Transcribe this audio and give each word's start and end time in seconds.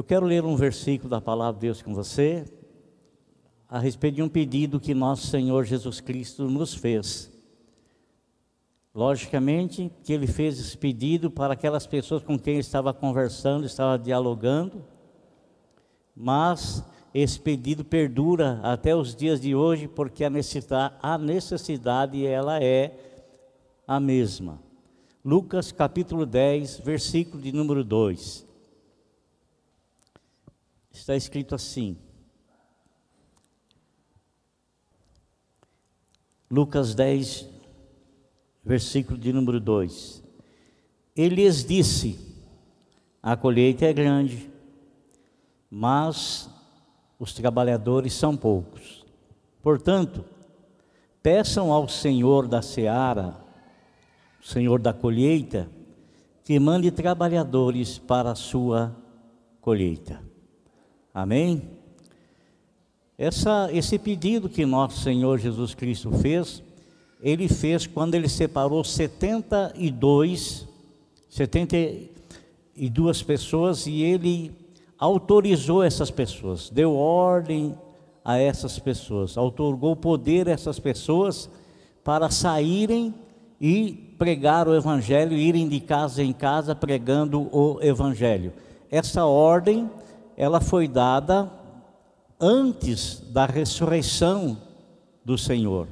Eu 0.00 0.04
quero 0.04 0.24
ler 0.24 0.46
um 0.46 0.56
versículo 0.56 1.10
da 1.10 1.20
palavra 1.20 1.60
de 1.60 1.66
Deus 1.66 1.82
com 1.82 1.92
você, 1.92 2.46
a 3.68 3.78
respeito 3.78 4.14
de 4.14 4.22
um 4.22 4.30
pedido 4.30 4.80
que 4.80 4.94
nosso 4.94 5.26
Senhor 5.26 5.66
Jesus 5.66 6.00
Cristo 6.00 6.44
nos 6.48 6.72
fez. 6.72 7.30
Logicamente 8.94 9.92
que 10.02 10.14
ele 10.14 10.26
fez 10.26 10.58
esse 10.58 10.74
pedido 10.74 11.30
para 11.30 11.52
aquelas 11.52 11.86
pessoas 11.86 12.22
com 12.22 12.38
quem 12.38 12.54
ele 12.54 12.60
estava 12.60 12.94
conversando, 12.94 13.66
estava 13.66 14.02
dialogando, 14.02 14.82
mas 16.16 16.82
esse 17.12 17.38
pedido 17.38 17.84
perdura 17.84 18.58
até 18.62 18.96
os 18.96 19.14
dias 19.14 19.38
de 19.38 19.54
hoje, 19.54 19.86
porque 19.86 20.24
a 20.24 20.30
necessidade, 20.30 20.94
a 21.02 21.18
necessidade 21.18 22.26
ela 22.26 22.58
é 22.58 22.96
a 23.86 24.00
mesma. 24.00 24.62
Lucas 25.22 25.70
capítulo 25.70 26.24
10, 26.24 26.78
versículo 26.78 27.42
de 27.42 27.52
número 27.52 27.84
2. 27.84 28.48
Está 30.92 31.14
escrito 31.14 31.54
assim: 31.54 31.96
Lucas 36.50 36.94
10, 36.94 37.48
versículo 38.64 39.16
de 39.16 39.32
número 39.32 39.60
2. 39.60 40.22
Ele 41.16 41.36
lhes 41.36 41.64
disse: 41.64 42.18
A 43.22 43.36
colheita 43.36 43.84
é 43.84 43.92
grande, 43.92 44.50
mas 45.70 46.50
os 47.18 47.32
trabalhadores 47.32 48.12
são 48.12 48.36
poucos. 48.36 49.04
Portanto, 49.62 50.24
peçam 51.22 51.72
ao 51.72 51.88
Senhor 51.88 52.48
da 52.48 52.62
seara, 52.62 53.36
Senhor 54.42 54.80
da 54.80 54.92
colheita, 54.92 55.70
que 56.42 56.58
mande 56.58 56.90
trabalhadores 56.90 57.98
para 57.98 58.32
a 58.32 58.34
sua 58.34 58.96
colheita. 59.60 60.29
Amém? 61.12 61.62
Essa, 63.18 63.68
esse 63.72 63.98
pedido 63.98 64.48
que 64.48 64.64
nosso 64.64 65.00
Senhor 65.00 65.38
Jesus 65.38 65.74
Cristo 65.74 66.10
fez, 66.12 66.62
ele 67.20 67.48
fez 67.48 67.86
quando 67.86 68.14
ele 68.14 68.28
separou 68.28 68.82
72, 68.82 70.66
72 71.28 73.22
pessoas 73.22 73.86
e 73.86 74.02
ele 74.02 74.52
autorizou 74.98 75.82
essas 75.82 76.10
pessoas, 76.10 76.70
deu 76.70 76.94
ordem 76.94 77.76
a 78.24 78.38
essas 78.38 78.78
pessoas, 78.78 79.36
outorgou 79.36 79.96
poder 79.96 80.48
a 80.48 80.52
essas 80.52 80.78
pessoas 80.78 81.50
para 82.04 82.30
saírem 82.30 83.14
e 83.60 84.14
pregar 84.18 84.66
o 84.66 84.74
Evangelho, 84.74 85.36
irem 85.36 85.68
de 85.68 85.80
casa 85.80 86.22
em 86.22 86.32
casa 86.32 86.74
pregando 86.74 87.48
o 87.54 87.78
Evangelho. 87.82 88.52
Essa 88.90 89.24
ordem, 89.24 89.90
ela 90.40 90.58
foi 90.58 90.88
dada 90.88 91.52
antes 92.40 93.20
da 93.30 93.44
ressurreição 93.44 94.56
do 95.22 95.36
Senhor. 95.36 95.86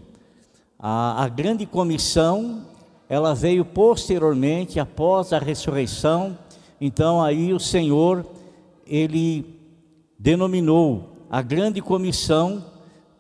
A, 0.79 1.23
a, 1.23 1.29
grande 1.29 1.67
comissão, 1.67 2.63
ela 3.11 3.35
veio 3.35 3.63
posteriormente, 3.63 4.81
após 4.81 5.35
a 5.35 5.39
ressurreição. 5.39 6.39
Então 6.81 7.23
aí 7.23 7.53
o 7.53 7.61
Senhor, 7.61 8.25
ele 8.87 9.45
denominou 10.19 11.27
a 11.29 11.43
grande 11.43 11.83
comissão 11.83 12.65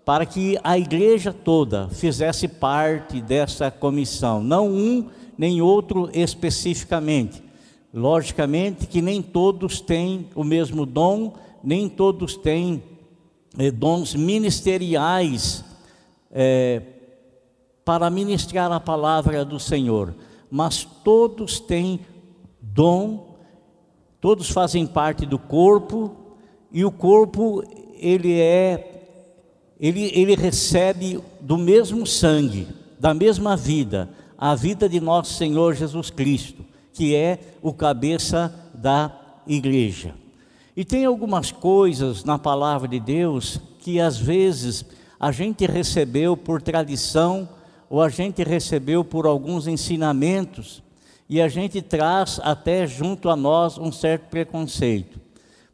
para 0.06 0.24
que 0.24 0.58
a 0.64 0.78
igreja 0.78 1.30
toda 1.30 1.90
fizesse 1.90 2.48
parte 2.48 3.20
dessa 3.20 3.70
comissão, 3.70 4.42
não 4.42 4.66
um 4.66 5.10
nem 5.36 5.60
outro 5.60 6.08
especificamente. 6.14 7.47
Logicamente 7.92 8.86
que 8.86 9.00
nem 9.00 9.22
todos 9.22 9.80
têm 9.80 10.28
o 10.34 10.44
mesmo 10.44 10.84
dom, 10.84 11.34
nem 11.62 11.88
todos 11.88 12.36
têm 12.36 12.82
eh, 13.58 13.70
dons 13.70 14.14
ministeriais 14.14 15.64
eh, 16.30 16.82
para 17.84 18.10
ministrar 18.10 18.70
a 18.70 18.78
palavra 18.78 19.44
do 19.44 19.58
Senhor, 19.58 20.14
mas 20.50 20.84
todos 20.84 21.58
têm 21.58 22.00
dom, 22.60 23.36
todos 24.20 24.50
fazem 24.50 24.86
parte 24.86 25.24
do 25.24 25.38
corpo 25.38 26.14
e 26.70 26.84
o 26.84 26.90
corpo 26.90 27.62
ele 27.98 28.38
é 28.38 28.94
ele, 29.80 30.10
ele 30.12 30.34
recebe 30.34 31.20
do 31.40 31.56
mesmo 31.56 32.04
sangue, 32.04 32.66
da 32.98 33.14
mesma 33.14 33.56
vida, 33.56 34.10
a 34.36 34.54
vida 34.54 34.88
de 34.88 35.00
nosso 35.00 35.34
Senhor 35.34 35.74
Jesus 35.74 36.10
Cristo, 36.10 36.64
que 36.98 37.14
é 37.14 37.38
o 37.62 37.72
cabeça 37.72 38.52
da 38.74 39.12
igreja. 39.46 40.16
E 40.76 40.84
tem 40.84 41.04
algumas 41.04 41.52
coisas 41.52 42.24
na 42.24 42.36
palavra 42.40 42.88
de 42.88 42.98
Deus 42.98 43.60
que 43.78 44.00
às 44.00 44.18
vezes 44.18 44.84
a 45.20 45.30
gente 45.30 45.64
recebeu 45.64 46.36
por 46.36 46.60
tradição 46.60 47.48
ou 47.88 48.02
a 48.02 48.08
gente 48.08 48.42
recebeu 48.42 49.04
por 49.04 49.26
alguns 49.26 49.68
ensinamentos 49.68 50.82
e 51.28 51.40
a 51.40 51.46
gente 51.46 51.80
traz 51.80 52.40
até 52.42 52.84
junto 52.84 53.28
a 53.28 53.36
nós 53.36 53.78
um 53.78 53.92
certo 53.92 54.28
preconceito. 54.28 55.20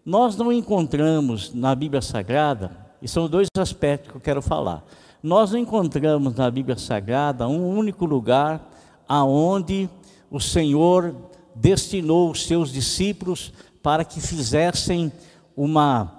Nós 0.05 0.37
não 0.37 0.53
encontramos 0.53 1.55
na 1.55 1.75
Bíblia 1.75 2.03
Sagrada, 2.03 2.71
e 3.01 3.09
são 3.09 3.31
dois 3.31 3.49
aspectos 3.57 4.11
que 4.11 4.17
eu 4.19 4.21
quero 4.21 4.43
falar. 4.43 4.85
Nós 5.23 5.53
não 5.53 5.59
encontramos 5.59 6.35
na 6.35 6.51
Bíblia 6.51 6.77
Sagrada 6.77 7.49
um 7.49 7.67
único 7.67 8.05
lugar 8.05 8.71
aonde 9.09 9.89
o 10.35 10.41
Senhor 10.41 11.15
destinou 11.55 12.29
os 12.29 12.45
seus 12.45 12.73
discípulos 12.73 13.53
para 13.81 14.05
que 14.05 14.21
fizessem 14.21 15.13
uma 15.57 16.11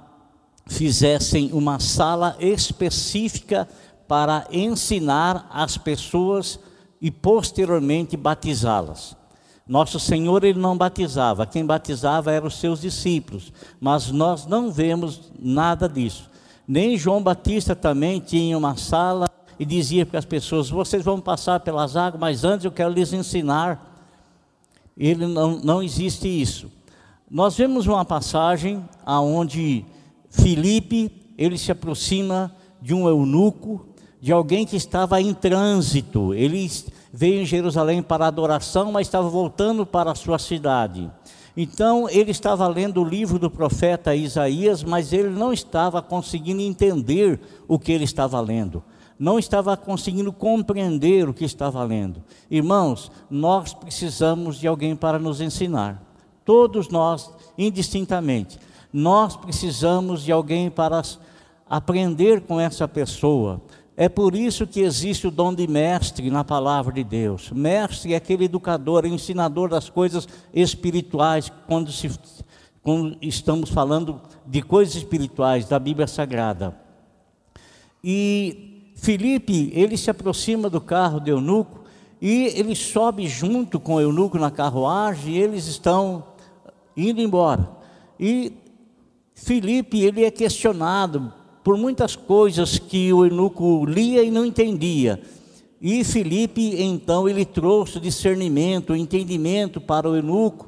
fizessem 0.67 1.51
uma 1.51 1.79
sala 1.79 2.37
específica 2.39 3.67
para 4.07 4.47
ensinar 4.49 5.49
as 5.51 5.77
pessoas 5.77 6.57
e 7.01 7.11
posteriormente 7.11 8.15
batizá-las. 8.15 9.17
Nosso 9.67 9.99
Senhor 9.99 10.45
ele 10.45 10.59
não 10.59 10.77
batizava, 10.77 11.45
quem 11.45 11.65
batizava 11.65 12.31
eram 12.31 12.47
os 12.47 12.57
seus 12.57 12.79
discípulos, 12.79 13.51
mas 13.81 14.11
nós 14.11 14.45
não 14.45 14.71
vemos 14.71 15.29
nada 15.37 15.89
disso. 15.89 16.29
Nem 16.65 16.97
João 16.97 17.21
Batista 17.21 17.75
também 17.75 18.21
tinha 18.21 18.57
uma 18.57 18.77
sala 18.77 19.29
e 19.59 19.65
dizia 19.65 20.05
para 20.05 20.19
as 20.19 20.25
pessoas: 20.25 20.69
vocês 20.69 21.03
vão 21.03 21.19
passar 21.19 21.59
pelas 21.59 21.97
águas, 21.97 22.21
mas 22.21 22.45
antes 22.45 22.63
eu 22.63 22.71
quero 22.71 22.93
lhes 22.93 23.11
ensinar. 23.11 23.91
Ele 24.97 25.27
não, 25.27 25.59
não 25.59 25.83
existe 25.83 26.27
isso. 26.27 26.71
Nós 27.29 27.57
vemos 27.57 27.87
uma 27.87 28.05
passagem 28.05 28.83
aonde 29.05 29.85
Filipe, 30.29 31.11
ele 31.37 31.57
se 31.57 31.71
aproxima 31.71 32.55
de 32.81 32.93
um 32.93 33.07
eunuco, 33.07 33.87
de 34.21 34.31
alguém 34.31 34.65
que 34.65 34.75
estava 34.75 35.19
em 35.19 35.33
trânsito. 35.33 36.33
Ele 36.33 36.69
veio 37.11 37.41
em 37.41 37.45
Jerusalém 37.45 38.01
para 38.01 38.27
adoração, 38.27 38.91
mas 38.91 39.07
estava 39.07 39.27
voltando 39.29 39.85
para 39.85 40.11
a 40.11 40.15
sua 40.15 40.39
cidade. 40.39 41.11
Então, 41.57 42.09
ele 42.09 42.31
estava 42.31 42.67
lendo 42.67 43.01
o 43.01 43.07
livro 43.07 43.39
do 43.39 43.49
profeta 43.49 44.13
Isaías, 44.13 44.83
mas 44.83 45.13
ele 45.13 45.29
não 45.29 45.53
estava 45.53 46.01
conseguindo 46.01 46.61
entender 46.61 47.39
o 47.67 47.79
que 47.79 47.91
ele 47.91 48.03
estava 48.03 48.39
lendo. 48.41 48.83
Não 49.17 49.39
estava 49.39 49.77
conseguindo 49.77 50.33
compreender 50.33 51.27
o 51.29 51.33
que 51.33 51.45
estava 51.45 51.83
lendo. 51.83 52.23
Irmãos, 52.51 53.11
nós 53.29 53.73
precisamos 53.73 54.57
de 54.57 54.67
alguém 54.67 54.95
para 54.95 55.17
nos 55.17 55.39
ensinar 55.39 56.05
todos 56.45 56.87
nós, 56.89 57.31
indistintamente. 57.57 58.59
Nós 58.93 59.35
precisamos 59.35 60.23
de 60.23 60.31
alguém 60.31 60.69
para 60.69 61.01
aprender 61.67 62.41
com 62.41 62.59
essa 62.61 62.87
pessoa. 62.87 63.59
É 63.97 64.07
por 64.07 64.35
isso 64.35 64.67
que 64.67 64.81
existe 64.81 65.27
o 65.27 65.31
dom 65.31 65.53
de 65.53 65.67
mestre 65.67 66.29
na 66.29 66.43
palavra 66.43 66.93
de 66.93 67.03
Deus. 67.03 67.51
Mestre 67.51 68.13
é 68.13 68.17
aquele 68.17 68.45
educador, 68.45 69.05
ensinador 69.05 69.69
das 69.69 69.89
coisas 69.89 70.27
espirituais, 70.53 71.51
quando, 71.65 71.91
se, 71.91 72.11
quando 72.83 73.17
estamos 73.21 73.69
falando 73.69 74.21
de 74.45 74.61
coisas 74.61 74.95
espirituais 74.95 75.67
da 75.67 75.79
Bíblia 75.79 76.07
Sagrada. 76.07 76.77
E 78.03 78.74
Felipe, 79.05 79.71
ele 79.75 79.97
se 79.97 80.09
aproxima 80.09 80.67
do 80.67 80.81
carro 80.81 81.19
de 81.19 81.29
eunuco 81.29 81.81
e 82.19 82.45
ele 82.55 82.75
sobe 82.75 83.27
junto 83.27 83.79
com 83.79 84.01
eunuco 84.01 84.39
na 84.39 84.49
carruagem 84.49 85.35
e 85.35 85.37
eles 85.37 85.67
estão 85.67 86.23
indo 86.97 87.21
embora. 87.21 87.69
E 88.19 88.53
Filipe, 89.35 90.01
ele 90.01 90.25
é 90.25 90.31
questionado 90.31 91.31
por 91.63 91.77
muitas 91.77 92.15
coisas 92.15 92.79
que 92.79 93.13
o 93.13 93.23
eunuco 93.23 93.85
lia 93.85 94.23
e 94.23 94.31
não 94.31 94.43
entendia. 94.43 95.21
E 95.79 96.03
Filipe, 96.03 96.81
então, 96.81 97.29
ele 97.29 97.45
trouxe 97.45 97.99
discernimento, 97.99 98.95
entendimento 98.95 99.79
para 99.79 100.09
o 100.09 100.15
eunuco, 100.15 100.67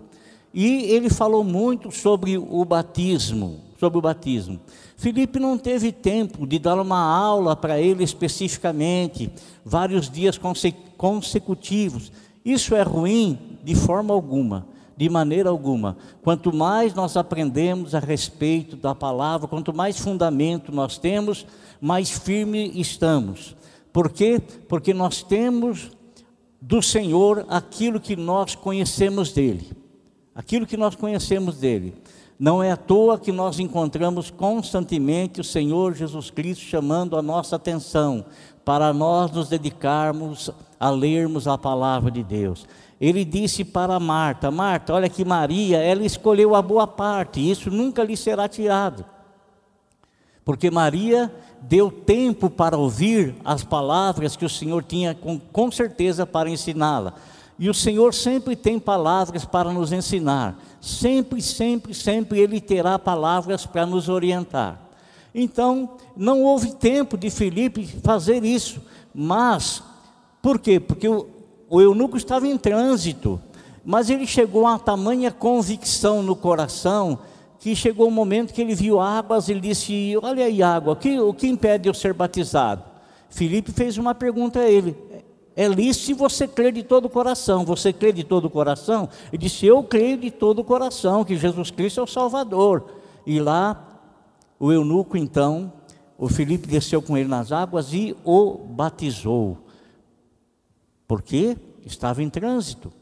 e 0.53 0.83
ele 0.91 1.09
falou 1.09 1.43
muito 1.43 1.89
sobre 1.89 2.37
o 2.37 2.63
batismo, 2.63 3.61
sobre 3.79 3.97
o 3.97 4.01
batismo. 4.01 4.59
Filipe 4.97 5.39
não 5.39 5.57
teve 5.57 5.91
tempo 5.91 6.45
de 6.45 6.59
dar 6.59 6.77
uma 6.79 6.99
aula 6.99 7.55
para 7.55 7.79
ele 7.79 8.03
especificamente, 8.03 9.31
vários 9.63 10.09
dias 10.09 10.39
consecutivos. 10.97 12.11
Isso 12.44 12.75
é 12.75 12.81
ruim 12.81 13.57
de 13.63 13.75
forma 13.75 14.13
alguma. 14.13 14.67
de 14.97 15.07
maneira 15.07 15.49
alguma. 15.49 15.95
Quanto 16.23 16.51
mais 16.51 16.95
nós 16.95 17.15
aprendemos 17.15 17.94
a 17.94 17.99
respeito 17.99 18.75
da 18.75 18.95
palavra, 18.95 19.47
quanto 19.47 19.71
mais 19.71 19.99
fundamento 19.99 20.71
nós 20.71 20.97
temos, 20.97 21.45
mais 21.79 22.09
firme 22.09 22.71
estamos. 22.73 23.55
Por 23.94 24.09
quê? 24.09 24.41
Porque 24.67 24.95
nós 24.95 25.21
temos 25.21 25.91
do 26.59 26.81
Senhor 26.81 27.45
aquilo 27.47 27.99
que 27.99 28.15
nós 28.15 28.55
conhecemos 28.55 29.31
dele. 29.31 29.71
Aquilo 30.33 30.65
que 30.65 30.75
nós 30.75 30.95
conhecemos 30.95 31.57
dele. 31.57 31.94
Não 32.39 32.61
é 32.61 32.71
à 32.71 32.77
toa 32.77 33.17
que 33.17 33.31
nós 33.31 33.59
encontramos 33.59 34.29
constantemente 34.29 35.41
o 35.41 35.43
Senhor 35.43 35.95
Jesus 35.95 36.29
Cristo 36.29 36.63
chamando 36.63 37.17
a 37.17 37.21
nossa 37.21 37.55
atenção 37.55 38.25
para 38.63 38.93
nós 38.93 39.31
nos 39.31 39.49
dedicarmos 39.49 40.51
a 40.79 40.89
lermos 40.89 41.47
a 41.47 41.57
palavra 41.57 42.11
de 42.11 42.23
Deus. 42.23 42.67
Ele 43.01 43.25
disse 43.25 43.63
para 43.63 43.99
Marta: 43.99 44.51
Marta, 44.51 44.93
olha 44.93 45.09
que 45.09 45.25
Maria, 45.25 45.77
ela 45.77 46.05
escolheu 46.05 46.53
a 46.55 46.61
boa 46.61 46.85
parte, 46.85 47.39
isso 47.39 47.71
nunca 47.71 48.03
lhe 48.03 48.15
será 48.15 48.47
tirado. 48.47 49.03
Porque 50.45 50.71
Maria 50.71 51.33
deu 51.61 51.91
tempo 51.91 52.49
para 52.49 52.77
ouvir 52.77 53.35
as 53.43 53.63
palavras 53.63 54.35
que 54.35 54.45
o 54.45 54.49
Senhor 54.49 54.83
tinha 54.83 55.13
com, 55.13 55.39
com 55.39 55.71
certeza 55.71 56.25
para 56.25 56.49
ensiná-la. 56.49 57.15
E 57.59 57.69
o 57.69 57.74
Senhor 57.74 58.13
sempre 58.13 58.56
tem 58.56 58.80
palavras 58.80 59.44
para 59.44 59.71
nos 59.71 59.92
ensinar. 59.92 60.59
Sempre, 60.80 61.42
sempre, 61.42 61.94
sempre 61.94 62.39
Ele 62.39 62.62
terá 62.62 63.00
palavras 63.00 63.65
para 63.65 63.86
nos 63.86 64.09
orientar. 64.09 64.80
Então, 65.33 65.92
não 66.15 66.44
houve 66.44 66.74
tempo 66.74 67.18
de 67.18 67.30
Filipe 67.30 67.86
fazer 68.04 68.44
isso. 68.44 68.81
Mas, 69.13 69.81
por 70.42 70.59
quê? 70.59 70.80
Porque 70.80 71.07
o, 71.07 71.27
o 71.69 71.81
eunuco 71.81 72.18
estava 72.18 72.48
em 72.48 72.57
trânsito. 72.57 73.42
Mas 73.83 74.09
ele 74.09 74.27
chegou 74.27 74.68
a 74.68 74.77
tamanha 74.77 75.31
convicção 75.31 76.21
no 76.21 76.36
coração 76.36 77.19
que 77.59 77.75
chegou 77.75 78.06
o 78.06 78.09
um 78.09 78.13
momento 78.13 78.54
que 78.54 78.62
ele 78.62 78.75
viu 78.75 79.00
águas, 79.00 79.50
ele 79.50 79.59
disse: 79.59 80.15
Olha 80.21 80.45
aí, 80.45 80.62
água, 80.62 80.94
o 80.94 80.95
que, 80.95 81.19
o 81.19 81.33
que 81.33 81.48
impede 81.48 81.89
eu 81.89 81.94
ser 81.94 82.13
batizado? 82.13 82.83
Filipe 83.30 83.71
fez 83.71 83.98
uma 83.98 84.13
pergunta 84.13 84.59
a 84.59 84.69
ele: 84.69 84.95
É 85.57 85.68
lícito 85.68 86.06
se 86.06 86.13
você 86.13 86.48
crer 86.48 86.71
de 86.71 86.83
todo 86.83 87.06
o 87.06 87.09
coração. 87.09 87.65
Você 87.65 87.92
crê 87.92 88.13
de 88.13 88.24
todo 88.24 88.45
o 88.45 88.50
coração? 88.50 89.09
Ele 89.33 89.39
disse: 89.39 89.65
Eu 89.65 89.81
creio 89.81 90.15
de 90.15 90.30
todo 90.30 90.59
o 90.59 90.63
coração 90.63 91.25
que 91.25 91.36
Jesus 91.36 91.71
Cristo 91.71 92.00
é 92.00 92.04
o 92.04 92.07
Salvador. 92.07 92.86
E 93.25 93.39
lá, 93.39 94.00
o 94.59 94.71
eunuco, 94.71 95.18
então, 95.18 95.74
o 96.15 96.30
Filipe 96.30 96.68
desceu 96.68 97.01
com 97.01 97.18
ele 97.18 97.27
nas 97.27 97.51
águas 97.51 97.92
e 97.92 98.15
o 98.24 98.54
batizou. 98.54 99.57
Porque 101.07 101.57
estava 101.83 102.21
em 102.21 102.30
trânsito. 102.30 102.94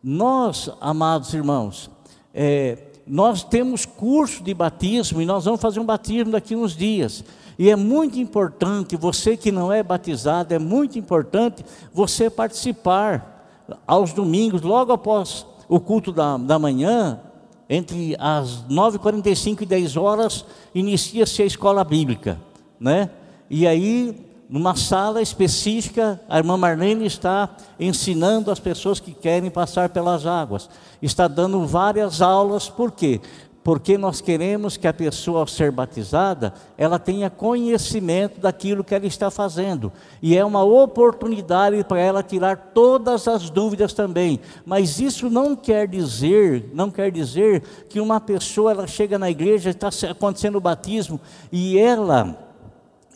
Nós, 0.00 0.70
amados 0.80 1.34
irmãos, 1.34 1.90
é, 2.32 2.84
nós 3.04 3.42
temos 3.42 3.84
curso 3.84 4.44
de 4.44 4.54
batismo 4.54 5.20
e 5.20 5.26
nós 5.26 5.44
vamos 5.44 5.60
fazer 5.60 5.80
um 5.80 5.84
batismo 5.84 6.30
daqui 6.30 6.54
uns 6.54 6.76
dias. 6.76 7.24
E 7.58 7.70
é 7.70 7.76
muito 7.76 8.18
importante, 8.18 8.96
você 8.96 9.36
que 9.36 9.50
não 9.50 9.72
é 9.72 9.82
batizado, 9.82 10.52
é 10.52 10.58
muito 10.58 10.98
importante 10.98 11.64
você 11.92 12.28
participar 12.28 13.64
aos 13.86 14.12
domingos, 14.12 14.62
logo 14.62 14.92
após 14.92 15.46
o 15.68 15.80
culto 15.80 16.12
da, 16.12 16.36
da 16.36 16.58
manhã, 16.58 17.20
entre 17.68 18.14
as 18.18 18.64
9h45 18.68 19.62
e 19.62 19.66
10 19.66 19.96
horas, 19.96 20.44
inicia-se 20.74 21.42
a 21.42 21.46
escola 21.46 21.82
bíblica. 21.82 22.38
Né? 22.78 23.10
E 23.50 23.66
aí 23.66 24.26
numa 24.48 24.76
sala 24.76 25.20
específica, 25.20 26.20
a 26.28 26.38
irmã 26.38 26.56
Marlene 26.56 27.04
está 27.04 27.50
ensinando 27.80 28.50
as 28.50 28.60
pessoas 28.60 29.00
que 29.00 29.12
querem 29.12 29.50
passar 29.50 29.88
pelas 29.88 30.24
águas. 30.24 30.70
Está 31.02 31.26
dando 31.26 31.66
várias 31.66 32.22
aulas, 32.22 32.68
por 32.68 32.92
quê? 32.92 33.20
Porque 33.66 33.98
nós 33.98 34.20
queremos 34.20 34.76
que 34.76 34.86
a 34.86 34.94
pessoa, 34.94 35.40
ao 35.40 35.46
ser 35.48 35.72
batizada, 35.72 36.54
ela 36.78 37.00
tenha 37.00 37.28
conhecimento 37.28 38.40
daquilo 38.40 38.84
que 38.84 38.94
ela 38.94 39.06
está 39.06 39.28
fazendo. 39.28 39.92
E 40.22 40.36
é 40.36 40.44
uma 40.44 40.62
oportunidade 40.62 41.82
para 41.82 41.98
ela 41.98 42.22
tirar 42.22 42.70
todas 42.72 43.26
as 43.26 43.50
dúvidas 43.50 43.92
também. 43.92 44.38
Mas 44.64 45.00
isso 45.00 45.28
não 45.28 45.56
quer 45.56 45.88
dizer, 45.88 46.70
não 46.72 46.92
quer 46.92 47.10
dizer 47.10 47.64
que 47.88 47.98
uma 47.98 48.20
pessoa 48.20 48.70
ela 48.70 48.86
chega 48.86 49.18
na 49.18 49.28
igreja, 49.28 49.70
está 49.70 49.90
acontecendo 50.12 50.58
o 50.58 50.60
batismo 50.60 51.20
e 51.50 51.76
ela 51.76 52.38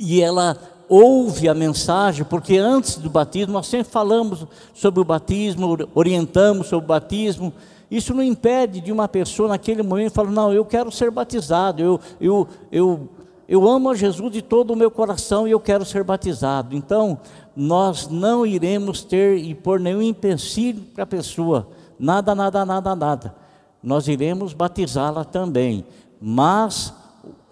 e 0.01 0.21
ela 0.21 0.59
ouve 0.89 1.49
a 1.49 1.55
mensagem, 1.55 2.25
porque 2.25 2.59
antes 2.59 2.97
do 2.97 3.09
batismo 3.09 3.53
nós 3.53 3.69
sempre 3.69 3.93
falamos 3.93 4.45
sobre 4.75 5.01
o 5.01 5.05
batismo, 5.05 5.79
orientamos 5.95 6.67
sobre 6.67 6.87
o 6.87 6.89
batismo. 6.89 7.53
Isso 7.91 8.15
não 8.15 8.23
impede 8.23 8.81
de 8.81 8.93
uma 8.93 9.09
pessoa 9.09 9.49
naquele 9.49 9.83
momento 9.83 10.13
falar: 10.13 10.31
Não, 10.31 10.53
eu 10.53 10.65
quero 10.65 10.93
ser 10.93 11.11
batizado, 11.11 11.83
eu, 11.83 12.01
eu, 12.21 12.49
eu, 12.71 13.09
eu 13.49 13.69
amo 13.69 13.91
a 13.91 13.95
Jesus 13.95 14.31
de 14.31 14.41
todo 14.41 14.73
o 14.73 14.77
meu 14.77 14.91
coração 14.91 15.49
e 15.49 15.51
eu 15.51 15.59
quero 15.59 15.85
ser 15.85 16.05
batizado. 16.05 16.77
Então, 16.77 17.19
nós 17.57 18.09
não 18.09 18.47
iremos 18.47 19.03
ter 19.03 19.39
e 19.39 19.55
pôr 19.55 19.81
nenhum 19.81 20.03
empecilho 20.03 20.83
para 20.95 21.03
a 21.03 21.07
pessoa, 21.07 21.69
nada, 21.99 22.35
nada, 22.35 22.65
nada, 22.65 22.95
nada. 22.95 23.35
Nós 23.83 24.07
iremos 24.07 24.53
batizá-la 24.53 25.25
também, 25.25 25.85
mas 26.21 26.95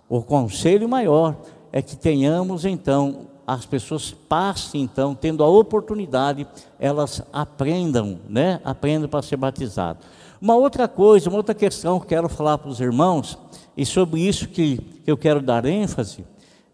o 0.09 0.23
conselho 0.23 0.89
maior 0.89 1.37
é 1.73 1.83
que 1.83 1.97
tenhamos 1.97 2.65
então 2.65 3.27
as 3.49 3.65
pessoas 3.65 4.11
passem 4.11 4.83
então, 4.83 5.15
tendo 5.15 5.43
a 5.43 5.49
oportunidade, 5.49 6.47
elas 6.79 7.23
aprendam, 7.33 8.21
né? 8.29 8.61
Aprendam 8.63 9.09
para 9.09 9.23
ser 9.23 9.39
batizado. 9.39 10.01
Uma 10.41 10.55
outra 10.55 10.87
coisa, 10.87 11.29
uma 11.29 11.39
outra 11.39 11.55
questão 11.55 11.99
que 11.99 12.07
quero 12.07 12.29
falar 12.29 12.59
para 12.59 12.71
os 12.71 12.81
irmãos, 12.81 13.37
e 13.77 13.85
sobre 13.85 14.21
isso 14.21 14.49
que, 14.49 14.81
eu 15.07 15.17
quero 15.17 15.41
dar 15.41 15.65
ênfase, 15.65 16.25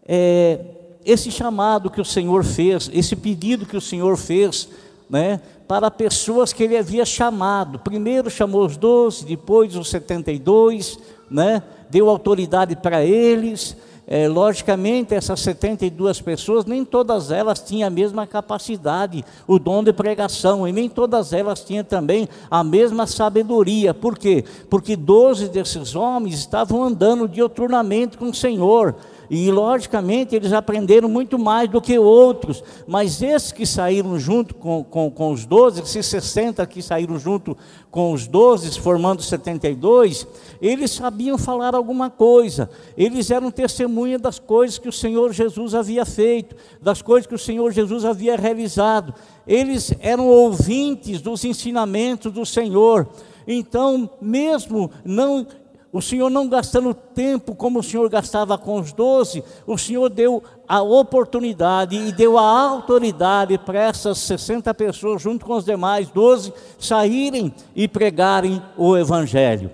é 0.07 0.59
esse 1.05 1.29
chamado 1.31 1.89
que 1.89 2.01
o 2.01 2.05
Senhor 2.05 2.43
fez, 2.43 2.89
esse 2.91 3.15
pedido 3.15 3.65
que 3.65 3.77
o 3.77 3.81
Senhor 3.81 4.17
fez, 4.17 4.67
né? 5.07 5.39
Para 5.67 5.91
pessoas 5.91 6.51
que 6.51 6.63
ele 6.63 6.75
havia 6.75 7.05
chamado. 7.05 7.77
Primeiro 7.77 8.29
chamou 8.29 8.65
os 8.65 8.75
doze, 8.75 9.23
depois 9.23 9.75
os 9.75 9.89
setenta 9.89 10.31
e 10.31 10.39
dois, 10.39 10.97
né? 11.29 11.61
Deu 11.91 12.09
autoridade 12.09 12.75
para 12.75 13.05
eles 13.05 13.77
é, 14.07 14.27
logicamente, 14.27 15.15
essas 15.15 15.39
72 15.39 16.21
pessoas, 16.21 16.65
nem 16.65 16.85
todas 16.85 17.31
elas 17.31 17.59
tinham 17.59 17.87
a 17.87 17.89
mesma 17.89 18.27
capacidade, 18.27 19.25
o 19.47 19.57
dom 19.57 19.83
de 19.83 19.91
pregação, 19.91 20.67
e 20.67 20.71
nem 20.71 20.87
todas 20.87 21.33
elas 21.33 21.61
tinham 21.61 21.83
também 21.83 22.29
a 22.49 22.63
mesma 22.63 23.07
sabedoria. 23.07 23.93
Por 23.93 24.17
quê? 24.17 24.45
Porque 24.69 24.95
12 24.95 25.49
desses 25.49 25.95
homens 25.95 26.35
estavam 26.35 26.83
andando 26.83 27.27
dioturnamente 27.27 28.17
com 28.17 28.29
o 28.29 28.33
Senhor. 28.33 28.95
E 29.29 29.51
logicamente 29.51 30.35
eles 30.35 30.53
aprenderam 30.53 31.09
muito 31.09 31.37
mais 31.39 31.69
do 31.69 31.81
que 31.81 31.97
outros, 31.97 32.63
mas 32.87 33.21
esses 33.21 33.51
que 33.51 33.65
saíram 33.65 34.17
junto 34.19 34.53
com, 34.55 34.83
com, 34.83 35.09
com 35.09 35.31
os 35.31 35.45
12, 35.45 35.81
esses 35.81 36.05
60 36.05 36.65
que 36.67 36.81
saíram 36.81 37.17
junto 37.17 37.57
com 37.89 38.11
os 38.11 38.27
12, 38.27 38.79
formando 38.79 39.21
72, 39.21 40.27
eles 40.61 40.91
sabiam 40.91 41.37
falar 41.37 41.73
alguma 41.73 42.09
coisa, 42.09 42.69
eles 42.97 43.31
eram 43.31 43.49
testemunha 43.49 44.19
das 44.19 44.37
coisas 44.37 44.77
que 44.77 44.89
o 44.89 44.93
Senhor 44.93 45.33
Jesus 45.33 45.73
havia 45.73 46.05
feito, 46.05 46.55
das 46.81 47.01
coisas 47.01 47.27
que 47.27 47.35
o 47.35 47.39
Senhor 47.39 47.71
Jesus 47.71 48.05
havia 48.05 48.35
realizado, 48.35 49.13
eles 49.47 49.93
eram 49.99 50.27
ouvintes 50.27 51.21
dos 51.21 51.43
ensinamentos 51.45 52.31
do 52.31 52.45
Senhor. 52.45 53.07
Então, 53.47 54.09
mesmo 54.19 54.89
não 55.03 55.45
o 55.95 56.01
Senhor 56.01 56.29
não 56.29 56.49
gastando 56.49 56.93
tempo 56.93 57.55
como 57.55 57.79
o 57.79 57.83
Senhor 57.83 58.09
gastava 58.09 58.57
com 58.57 58.81
os 58.81 58.91
doze, 58.91 59.41
o 59.65 59.77
Senhor 59.77 60.09
deu 60.09 60.43
a 60.67 60.81
oportunidade 60.81 61.95
e 61.95 62.11
deu 62.11 62.37
a 62.37 62.41
autoridade 62.41 63.57
para 63.57 63.79
essas 63.79 64.17
60 64.17 64.73
pessoas, 64.73 65.21
junto 65.21 65.45
com 65.45 65.53
os 65.53 65.63
demais 65.63 66.09
doze, 66.09 66.51
saírem 66.77 67.53
e 67.73 67.87
pregarem 67.87 68.61
o 68.75 68.97
Evangelho. 68.97 69.71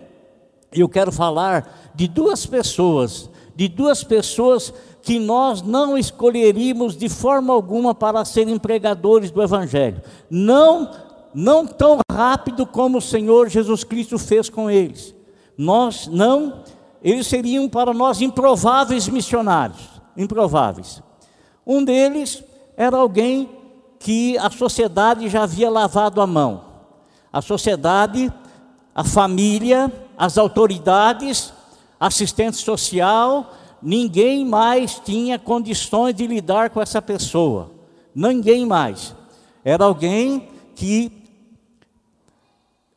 Eu 0.71 0.87
quero 0.87 1.11
falar 1.11 1.91
de 1.95 2.07
duas 2.07 2.45
pessoas, 2.45 3.27
de 3.55 3.67
duas 3.67 4.03
pessoas 4.03 4.71
que 5.01 5.17
nós 5.17 5.63
não 5.63 5.97
escolheríamos 5.97 6.95
de 6.95 7.09
forma 7.09 7.51
alguma 7.51 7.95
para 7.95 8.23
serem 8.25 8.59
pregadores 8.59 9.31
do 9.31 9.41
Evangelho. 9.41 10.03
Não, 10.29 10.91
não 11.33 11.65
tão 11.65 11.97
rápido 12.11 12.67
como 12.67 12.99
o 12.99 13.01
Senhor 13.01 13.49
Jesus 13.49 13.83
Cristo 13.83 14.19
fez 14.19 14.49
com 14.49 14.69
eles 14.69 15.19
nós 15.61 16.07
não, 16.07 16.63
eles 17.03 17.27
seriam 17.27 17.69
para 17.69 17.93
nós 17.93 18.19
improváveis 18.19 19.07
missionários, 19.07 19.79
improváveis. 20.17 21.03
Um 21.63 21.85
deles 21.85 22.43
era 22.75 22.97
alguém 22.97 23.47
que 23.99 24.35
a 24.39 24.49
sociedade 24.49 25.29
já 25.29 25.43
havia 25.43 25.69
lavado 25.69 26.19
a 26.19 26.25
mão. 26.25 26.63
A 27.31 27.43
sociedade, 27.43 28.33
a 28.95 29.03
família, 29.03 29.93
as 30.17 30.35
autoridades, 30.35 31.53
assistente 31.99 32.57
social, 32.57 33.53
ninguém 33.83 34.43
mais 34.43 34.99
tinha 35.05 35.37
condições 35.37 36.15
de 36.15 36.25
lidar 36.25 36.71
com 36.71 36.81
essa 36.81 37.03
pessoa. 37.03 37.69
Ninguém 38.15 38.65
mais. 38.65 39.15
Era 39.63 39.85
alguém 39.85 40.49
que 40.73 41.20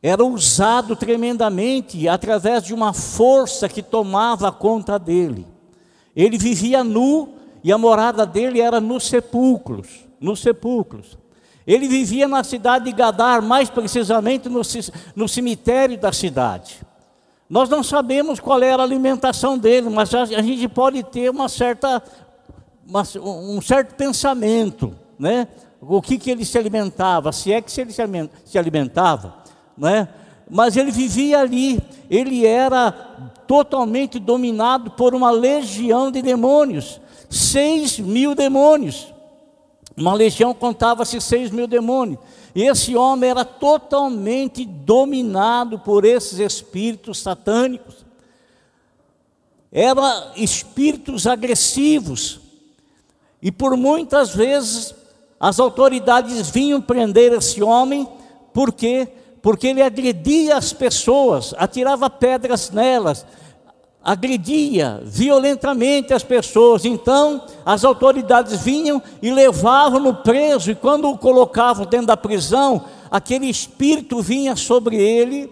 era 0.07 0.23
usado 0.23 0.95
tremendamente 0.95 2.07
através 2.07 2.61
de 2.63 2.75
uma 2.75 2.93
força 2.93 3.67
que 3.67 3.81
tomava 3.81 4.51
conta 4.51 4.99
dele. 4.99 5.47
Ele 6.15 6.37
vivia 6.37 6.83
nu 6.83 7.29
e 7.63 7.71
a 7.71 7.77
morada 7.79 8.23
dele 8.23 8.61
era 8.61 8.79
nos 8.79 9.07
sepulcros, 9.07 10.05
nos 10.19 10.41
sepulcros. 10.41 11.17
Ele 11.65 11.87
vivia 11.87 12.27
na 12.27 12.43
cidade 12.43 12.85
de 12.85 12.91
Gadar, 12.91 13.41
mais 13.41 13.67
precisamente 13.67 14.47
no, 14.47 14.61
no 15.15 15.27
cemitério 15.27 15.97
da 15.97 16.13
cidade. 16.13 16.81
Nós 17.49 17.67
não 17.67 17.81
sabemos 17.81 18.39
qual 18.39 18.61
era 18.61 18.83
a 18.83 18.85
alimentação 18.85 19.57
dele, 19.57 19.89
mas 19.89 20.13
a, 20.13 20.21
a 20.21 20.41
gente 20.43 20.67
pode 20.67 21.01
ter 21.01 21.31
uma 21.31 21.49
certa, 21.49 22.03
uma, 22.87 23.01
um 23.17 23.59
certo 23.59 23.95
pensamento, 23.95 24.95
né? 25.17 25.47
O 25.81 25.99
que, 25.99 26.19
que 26.19 26.29
ele 26.29 26.45
se 26.45 26.59
alimentava, 26.59 27.31
se 27.31 27.51
é 27.51 27.59
que 27.59 27.71
se 27.71 27.81
ele 27.81 27.91
se 27.91 28.57
alimentava, 28.59 29.44
né? 29.77 30.07
Mas 30.49 30.77
ele 30.77 30.91
vivia 30.91 31.39
ali, 31.39 31.81
ele 32.09 32.45
era 32.45 32.91
totalmente 33.47 34.19
dominado 34.19 34.91
por 34.91 35.15
uma 35.15 35.31
legião 35.31 36.11
de 36.11 36.21
demônios, 36.21 36.99
seis 37.29 37.99
mil 37.99 38.35
demônios. 38.35 39.13
Uma 39.97 40.13
legião 40.13 40.53
contava-se 40.53 41.19
seis 41.21 41.51
mil 41.51 41.67
demônios. 41.67 42.19
E 42.53 42.63
esse 42.63 42.95
homem 42.95 43.29
era 43.29 43.43
totalmente 43.43 44.65
dominado 44.65 45.79
por 45.79 46.05
esses 46.05 46.39
espíritos 46.39 47.19
satânicos. 47.19 48.05
Eram 49.71 50.03
espíritos 50.35 51.27
agressivos. 51.27 52.39
E 53.41 53.51
por 53.51 53.75
muitas 53.75 54.33
vezes 54.33 54.95
as 55.39 55.59
autoridades 55.59 56.49
vinham 56.49 56.81
prender 56.81 57.33
esse 57.33 57.61
homem, 57.61 58.07
por 58.53 58.71
quê? 58.71 59.07
Porque 59.45 59.67
ele 59.67 59.83
agredia 59.83 60.57
as 60.57 60.73
pessoas, 60.73 61.53
atirava 61.55 62.09
pedras 62.09 62.71
nelas, 62.71 63.23
agredia 64.03 64.99
violentamente 65.05 66.15
as 66.15 66.23
pessoas. 66.23 66.83
Então, 66.83 67.43
as 67.63 67.85
autoridades 67.85 68.59
vinham 68.63 68.99
e 69.21 69.29
levavam-no 69.29 70.15
preso, 70.15 70.71
e 70.71 70.75
quando 70.75 71.07
o 71.11 71.15
colocavam 71.15 71.85
dentro 71.85 72.07
da 72.07 72.17
prisão, 72.17 72.85
aquele 73.11 73.45
espírito 73.45 74.19
vinha 74.19 74.55
sobre 74.55 74.95
ele, 74.95 75.51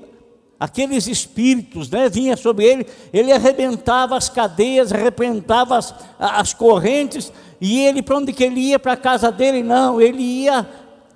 aqueles 0.59 1.05
espíritos, 1.05 1.87
né, 1.87 2.09
vinha 2.09 2.35
sobre 2.35 2.65
ele, 2.65 2.87
ele 3.13 3.31
arrebentava 3.31 4.17
as 4.17 4.27
cadeias, 4.27 4.91
arrebentava 4.91 5.77
as, 5.77 5.93
as 6.17 6.51
correntes, 6.51 7.31
e 7.61 7.81
ele, 7.81 8.01
para 8.01 8.17
onde 8.17 8.33
que 8.33 8.43
ele 8.43 8.59
ia? 8.59 8.79
Para 8.79 8.93
a 8.93 8.97
casa 8.97 9.31
dele? 9.31 9.61
Não, 9.61 10.01
ele 10.01 10.23
ia 10.23 10.67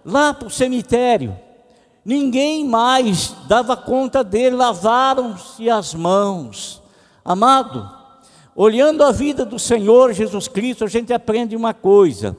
lá 0.06 0.32
para 0.32 0.48
o 0.48 0.52
cemitério. 0.52 1.47
Ninguém 2.08 2.66
mais 2.66 3.36
dava 3.48 3.78
conta 3.78 4.24
dele, 4.24 4.56
lavaram-se 4.56 5.70
as 5.70 5.94
mãos 5.94 6.82
Amado, 7.28 7.86
olhando 8.56 9.04
a 9.04 9.12
vida 9.12 9.44
do 9.44 9.60
Senhor 9.60 10.14
Jesus 10.14 10.48
Cristo, 10.48 10.86
a 10.86 10.88
gente 10.88 11.12
aprende 11.12 11.58
uma 11.58 11.74
coisa: 11.74 12.38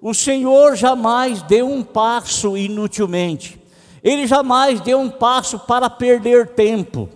o 0.00 0.14
Senhor 0.14 0.76
jamais 0.76 1.42
deu 1.42 1.68
um 1.68 1.82
passo 1.82 2.56
inutilmente, 2.56 3.60
ele 4.00 4.28
jamais 4.28 4.80
deu 4.80 5.00
um 5.00 5.10
passo 5.10 5.58
para 5.58 5.90
perder 5.90 6.50
tempo. 6.50 7.08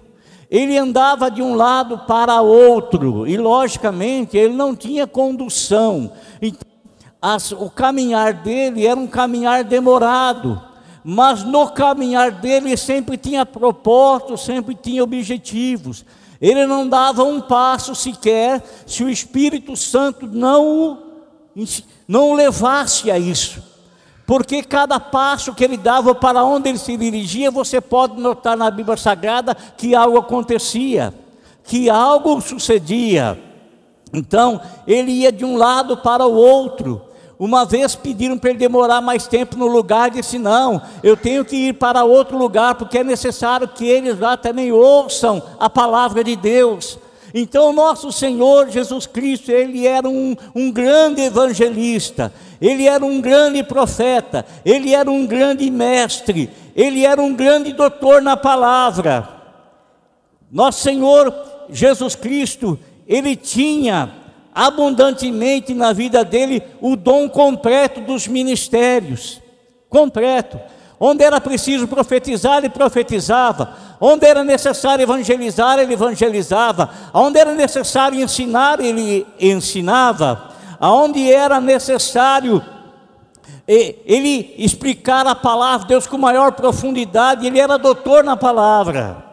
Ele 0.50 0.76
andava 0.76 1.30
de 1.30 1.40
um 1.40 1.54
lado 1.54 1.96
para 2.08 2.42
outro 2.42 3.24
e, 3.24 3.36
logicamente, 3.38 4.36
ele 4.36 4.52
não 4.52 4.74
tinha 4.74 5.06
condução. 5.06 6.12
Então, 6.42 6.68
as, 7.22 7.52
o 7.52 7.70
caminhar 7.70 8.34
dele 8.34 8.84
era 8.84 8.98
um 8.98 9.06
caminhar 9.06 9.62
demorado, 9.62 10.60
mas 11.04 11.42
no 11.42 11.68
caminhar 11.70 12.30
dele 12.30 12.76
sempre 12.76 13.16
tinha 13.16 13.44
propósito, 13.44 14.36
sempre 14.36 14.74
tinha 14.74 15.02
objetivos. 15.02 16.04
Ele 16.40 16.66
não 16.66 16.88
dava 16.88 17.22
um 17.22 17.40
passo 17.40 17.94
sequer 17.94 18.62
se 18.86 19.04
o 19.04 19.08
Espírito 19.08 19.76
Santo 19.76 20.26
não, 20.26 20.98
não 22.06 22.34
levasse 22.34 23.10
a 23.10 23.18
isso. 23.18 23.62
Porque 24.26 24.62
cada 24.62 24.98
passo 25.00 25.54
que 25.54 25.64
ele 25.64 25.76
dava 25.76 26.14
para 26.14 26.44
onde 26.44 26.68
ele 26.68 26.78
se 26.78 26.96
dirigia, 26.96 27.50
você 27.50 27.80
pode 27.80 28.20
notar 28.20 28.56
na 28.56 28.70
Bíblia 28.70 28.96
Sagrada 28.96 29.54
que 29.54 29.94
algo 29.94 30.18
acontecia, 30.18 31.12
que 31.64 31.90
algo 31.90 32.40
sucedia. 32.40 33.38
Então, 34.12 34.60
ele 34.86 35.10
ia 35.10 35.32
de 35.32 35.44
um 35.44 35.56
lado 35.56 35.96
para 35.96 36.26
o 36.26 36.34
outro, 36.34 37.02
uma 37.38 37.64
vez 37.64 37.94
pediram 37.94 38.38
para 38.38 38.50
ele 38.50 38.58
demorar 38.58 39.00
mais 39.00 39.26
tempo 39.26 39.56
no 39.56 39.66
lugar, 39.66 40.10
disse: 40.10 40.38
Não, 40.38 40.80
eu 41.02 41.16
tenho 41.16 41.44
que 41.44 41.56
ir 41.56 41.74
para 41.74 42.04
outro 42.04 42.38
lugar, 42.38 42.74
porque 42.74 42.98
é 42.98 43.04
necessário 43.04 43.66
que 43.68 43.86
eles 43.86 44.18
lá 44.18 44.36
também 44.36 44.70
ouçam 44.70 45.42
a 45.58 45.68
palavra 45.68 46.22
de 46.22 46.36
Deus. 46.36 46.98
Então, 47.34 47.72
nosso 47.72 48.12
Senhor 48.12 48.68
Jesus 48.68 49.06
Cristo, 49.06 49.50
ele 49.50 49.86
era 49.86 50.08
um, 50.08 50.36
um 50.54 50.70
grande 50.70 51.22
evangelista, 51.22 52.32
ele 52.60 52.86
era 52.86 53.04
um 53.04 53.20
grande 53.20 53.62
profeta, 53.62 54.44
ele 54.64 54.94
era 54.94 55.10
um 55.10 55.26
grande 55.26 55.70
mestre, 55.70 56.50
ele 56.76 57.06
era 57.06 57.20
um 57.22 57.34
grande 57.34 57.72
doutor 57.72 58.20
na 58.20 58.36
palavra. 58.36 59.28
Nosso 60.50 60.82
Senhor 60.82 61.34
Jesus 61.70 62.14
Cristo, 62.14 62.78
ele 63.08 63.34
tinha 63.34 64.21
abundantemente 64.54 65.74
na 65.74 65.92
vida 65.92 66.24
dele 66.24 66.62
o 66.80 66.96
dom 66.96 67.28
completo 67.28 68.00
dos 68.00 68.26
ministérios 68.26 69.40
completo. 69.88 70.58
Onde 70.98 71.24
era 71.24 71.40
preciso 71.40 71.88
profetizar, 71.88 72.58
ele 72.58 72.68
profetizava. 72.68 73.76
Onde 74.00 74.24
era 74.24 74.44
necessário 74.44 75.02
evangelizar, 75.02 75.78
ele 75.78 75.94
evangelizava. 75.94 76.88
Onde 77.12 77.38
era 77.38 77.52
necessário 77.54 78.20
ensinar, 78.20 78.80
ele 78.80 79.26
ensinava. 79.38 80.50
Aonde 80.78 81.30
era 81.30 81.60
necessário 81.60 82.62
ele 83.66 84.54
explicar 84.58 85.26
a 85.26 85.34
palavra 85.34 85.80
de 85.80 85.88
Deus 85.88 86.06
com 86.06 86.18
maior 86.18 86.52
profundidade, 86.52 87.46
ele 87.46 87.60
era 87.60 87.78
doutor 87.78 88.24
na 88.24 88.36
palavra. 88.36 89.24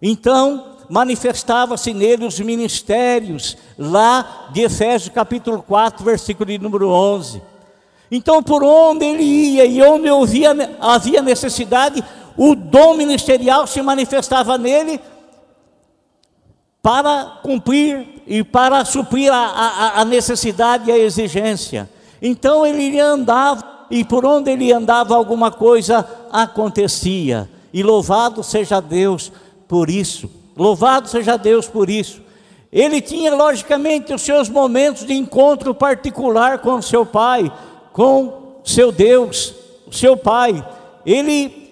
Então, 0.00 0.73
manifestava-se 0.88 1.92
nele 1.92 2.26
os 2.26 2.38
ministérios, 2.40 3.56
lá 3.78 4.48
de 4.52 4.62
Efésios 4.62 5.14
capítulo 5.14 5.62
4, 5.62 6.04
versículo 6.04 6.50
de 6.50 6.58
número 6.58 6.88
11. 6.88 7.42
Então, 8.10 8.42
por 8.42 8.62
onde 8.62 9.04
ele 9.04 9.22
ia 9.22 9.64
e 9.64 9.82
onde 9.82 10.08
havia, 10.08 10.76
havia 10.80 11.22
necessidade, 11.22 12.04
o 12.36 12.54
dom 12.54 12.94
ministerial 12.94 13.66
se 13.66 13.80
manifestava 13.82 14.58
nele 14.58 15.00
para 16.82 17.38
cumprir 17.42 18.22
e 18.26 18.44
para 18.44 18.84
suprir 18.84 19.32
a, 19.32 19.36
a, 19.36 20.00
a 20.02 20.04
necessidade 20.04 20.90
e 20.90 20.92
a 20.92 20.98
exigência. 20.98 21.88
Então 22.20 22.66
ele 22.66 22.98
andava, 23.00 23.86
e 23.90 24.04
por 24.04 24.24
onde 24.24 24.50
ele 24.50 24.72
andava, 24.72 25.14
alguma 25.14 25.50
coisa 25.50 26.06
acontecia. 26.30 27.48
E 27.72 27.82
louvado 27.82 28.42
seja 28.42 28.80
Deus 28.80 29.32
por 29.66 29.90
isso. 29.90 30.30
Louvado 30.56 31.08
seja 31.08 31.36
Deus 31.36 31.66
por 31.66 31.90
isso. 31.90 32.22
Ele 32.72 33.00
tinha, 33.00 33.34
logicamente, 33.34 34.12
os 34.12 34.22
seus 34.22 34.48
momentos 34.48 35.06
de 35.06 35.14
encontro 35.14 35.74
particular 35.74 36.58
com 36.58 36.82
seu 36.82 37.06
pai, 37.06 37.52
com 37.92 38.60
seu 38.64 38.90
Deus, 38.90 39.54
seu 39.92 40.16
pai. 40.16 40.66
Ele 41.06 41.70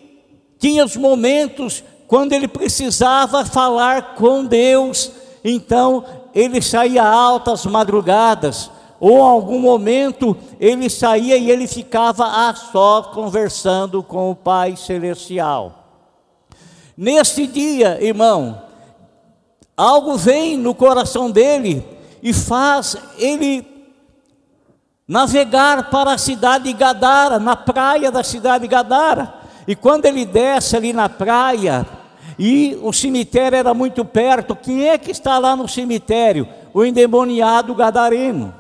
tinha 0.59 0.85
os 0.85 0.97
momentos 0.97 1.83
quando 2.07 2.33
ele 2.33 2.47
precisava 2.47 3.45
falar 3.45 4.15
com 4.15 4.45
Deus, 4.45 5.11
então 5.43 6.05
ele 6.35 6.62
saía 6.62 7.03
altas 7.03 7.67
madrugadas, 7.67 8.71
ou 9.01 9.19
em 9.19 9.23
algum 9.23 9.59
momento 9.59 10.37
ele 10.61 10.89
saía 10.89 11.37
e 11.37 11.51
ele 11.51 11.67
ficava 11.67 12.49
a 12.49 12.55
só 12.55 13.03
conversando 13.15 14.03
com 14.03 14.31
o 14.31 14.37
Pai 14.37 14.77
Celestial. 14.77 15.83
Neste 16.97 17.47
dia, 17.47 17.99
irmão, 18.01 18.62
algo 19.83 20.17
vem 20.17 20.57
no 20.57 20.75
coração 20.75 21.29
dele 21.29 21.85
e 22.23 22.33
faz 22.33 22.97
ele 23.19 23.67
navegar 25.09 25.91
para 25.91 26.12
a 26.12 26.19
cidade 26.19 26.65
de 26.65 26.73
Gadara, 26.73 27.41
na 27.41 27.57
praia 27.57 28.12
da 28.12 28.23
cidade 28.23 28.62
de 28.62 28.69
Gadara. 28.69 29.35
E 29.67 29.75
quando 29.75 30.07
ele 30.07 30.25
desce 30.25 30.77
ali 30.77 30.93
na 30.93 31.09
praia, 31.09 31.85
e 32.39 32.79
o 32.81 32.93
cemitério 32.93 33.57
era 33.57 33.75
muito 33.75 34.05
perto, 34.05 34.55
quem 34.55 34.89
é 34.89 34.97
que 34.97 35.11
está 35.11 35.37
lá 35.39 35.57
no 35.57 35.67
cemitério? 35.67 36.47
O 36.73 36.85
endemoniado 36.85 37.75
gadareno. 37.75 38.55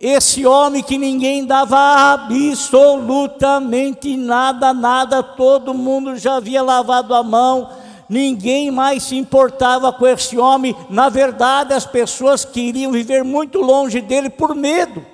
Esse 0.00 0.46
homem 0.46 0.82
que 0.82 0.96
ninguém 0.96 1.44
dava 1.44 2.12
absolutamente 2.12 4.16
nada, 4.16 4.72
nada, 4.72 5.22
todo 5.22 5.74
mundo 5.74 6.16
já 6.16 6.36
havia 6.36 6.62
lavado 6.62 7.14
a 7.14 7.22
mão, 7.22 7.68
ninguém 8.08 8.70
mais 8.70 9.02
se 9.04 9.16
importava 9.16 9.92
com 9.92 10.06
esse 10.06 10.38
homem. 10.38 10.74
Na 10.90 11.08
verdade, 11.08 11.74
as 11.74 11.86
pessoas 11.86 12.44
queriam 12.44 12.92
viver 12.92 13.24
muito 13.24 13.60
longe 13.60 14.00
dele 14.00 14.30
por 14.30 14.54
medo, 14.54 15.04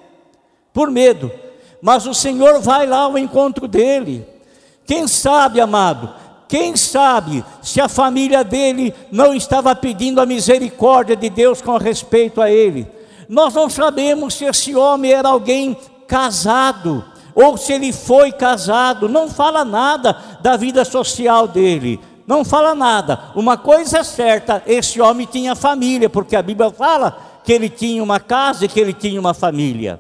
por 0.73 0.91
medo. 0.91 1.31
Mas 1.81 2.07
o 2.07 2.15
Senhor 2.15 2.61
vai 2.61 2.87
lá 2.87 3.01
ao 3.01 3.17
encontro 3.17 3.69
dele. 3.69 4.27
Quem 4.87 5.07
sabe, 5.07 5.61
amado, 5.61 6.13
Quem 6.49 6.75
sabe 6.77 7.45
se 7.63 7.79
a 7.79 7.89
família 7.89 8.43
dele 8.43 8.95
não 9.13 9.35
estava 9.35 9.75
pedindo 9.77 10.19
a 10.19 10.25
misericórdia 10.25 11.15
de 11.15 11.29
Deus 11.29 11.61
com 11.61 11.77
respeito 11.77 12.41
a 12.41 12.51
ele? 12.51 12.91
Nós 13.29 13.53
não 13.53 13.69
sabemos 13.69 14.33
se 14.33 14.47
esse 14.47 14.75
homem 14.75 15.13
era 15.13 15.29
alguém 15.29 15.77
casado 16.07 17.05
ou 17.35 17.57
se 17.59 17.75
ele 17.75 17.93
foi 17.93 18.33
casado, 18.33 19.09
não 19.09 19.29
fala 19.29 19.65
nada 19.65 20.17
da 20.41 20.57
vida 20.57 20.85
social 20.85 21.47
dele, 21.47 22.01
não 22.29 22.45
fala 22.45 22.75
nada. 22.75 23.33
Uma 23.35 23.57
coisa 23.57 24.01
é 24.01 24.05
certa: 24.05 24.63
esse 24.67 25.01
homem 25.01 25.27
tinha 25.27 25.57
família, 25.57 26.11
porque 26.11 26.37
a 26.37 26.43
Bíblia 26.43 26.71
fala 26.71 27.41
que 27.43 27.51
ele 27.51 27.71
tinha 27.71 28.03
uma 28.03 28.21
casa 28.21 28.67
e 28.67 28.69
que 28.69 28.79
ele 28.79 28.93
tinha 28.93 29.19
uma 29.19 29.33
família. 29.33 29.99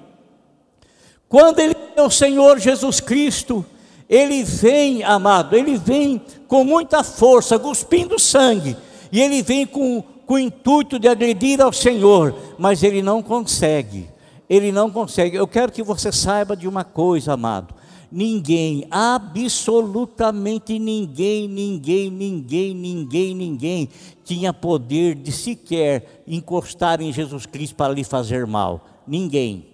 Quando 1.26 1.58
ele 1.58 1.75
é 1.97 2.02
o 2.02 2.11
Senhor 2.11 2.58
Jesus 2.58 3.00
Cristo, 3.00 3.64
ele 4.08 4.44
vem, 4.44 5.02
amado, 5.02 5.56
ele 5.56 5.78
vem 5.78 6.20
com 6.47 6.64
muita 6.64 7.02
força, 7.02 7.58
cuspindo 7.58 8.18
sangue, 8.18 8.76
e 9.11 9.23
ele 9.23 9.42
vem 9.42 9.66
com, 9.66 10.02
com 10.26 10.35
o 10.35 10.38
intuito 10.38 10.99
de 10.99 11.08
agredir 11.08 11.62
ao 11.62 11.73
Senhor, 11.73 12.35
mas 12.58 12.82
ele 12.82 13.00
não 13.00 13.23
consegue, 13.23 14.06
ele 14.50 14.70
não 14.70 14.90
consegue. 14.90 15.35
Eu 15.35 15.49
quero 15.49 15.73
que 15.73 15.82
você 15.82 16.12
saiba 16.12 16.54
de 16.54 16.68
uma 16.68 16.85
coisa, 16.85 17.32
amado: 17.32 17.75
ninguém, 18.11 18.87
absolutamente 18.91 20.79
ninguém, 20.79 21.49
ninguém, 21.49 22.11
ninguém, 22.11 22.75
ninguém, 22.75 23.35
ninguém 23.35 23.88
tinha 24.25 24.53
poder 24.53 25.15
de 25.15 25.33
sequer 25.33 26.23
encostar 26.27 27.00
em 27.00 27.12
Jesus 27.12 27.47
Cristo 27.47 27.77
para 27.77 27.93
lhe 27.93 28.05
fazer 28.05 28.47
mal. 28.47 28.87
Ninguém, 29.07 29.67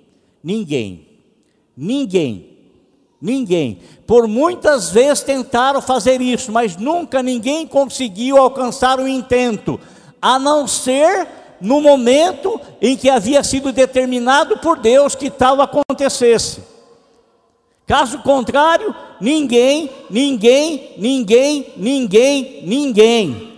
ninguém, 0.43 1.07
ninguém. 1.77 2.55
Ninguém. 3.21 3.79
Por 4.07 4.29
muitas 4.29 4.91
vezes 4.91 5.23
tentaram 5.23 5.81
fazer 5.81 6.21
isso, 6.21 6.53
mas 6.53 6.77
nunca 6.77 7.23
ninguém 7.23 7.67
conseguiu 7.67 8.37
alcançar 8.37 9.01
o 9.01 9.09
intento, 9.09 9.81
a 10.21 10.39
não 10.39 10.69
ser 10.69 11.27
no 11.59 11.81
momento 11.81 12.61
em 12.83 12.95
que 12.95 13.09
havia 13.09 13.43
sido 13.43 13.73
determinado 13.73 14.59
por 14.59 14.79
Deus 14.79 15.15
que 15.15 15.31
tal 15.31 15.63
acontecesse. 15.63 16.74
Caso 17.87 18.19
contrário, 18.21 18.95
ninguém, 19.21 19.91
ninguém, 20.09 20.95
ninguém, 20.97 21.73
ninguém, 21.77 22.63
ninguém. 22.65 23.53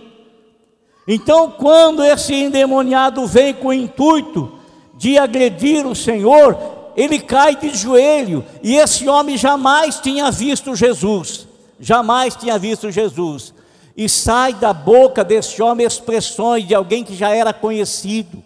Então, 1.07 1.51
quando 1.51 2.03
esse 2.03 2.33
endemoniado 2.33 3.25
vem 3.25 3.53
com 3.53 3.69
o 3.69 3.73
intuito 3.73 4.51
de 4.95 5.17
agredir 5.17 5.87
o 5.87 5.95
Senhor, 5.95 6.57
ele 6.97 7.19
cai 7.19 7.55
de 7.55 7.69
joelho, 7.69 8.43
e 8.61 8.75
esse 8.75 9.07
homem 9.07 9.37
jamais 9.37 9.99
tinha 10.01 10.29
visto 10.29 10.75
Jesus, 10.75 11.47
jamais 11.79 12.35
tinha 12.35 12.57
visto 12.59 12.91
Jesus, 12.91 13.53
e 13.95 14.09
sai 14.09 14.53
da 14.53 14.73
boca 14.73 15.23
desse 15.23 15.61
homem 15.61 15.87
expressões 15.87 16.67
de 16.67 16.75
alguém 16.75 17.03
que 17.03 17.15
já 17.15 17.29
era 17.29 17.53
conhecido. 17.53 18.43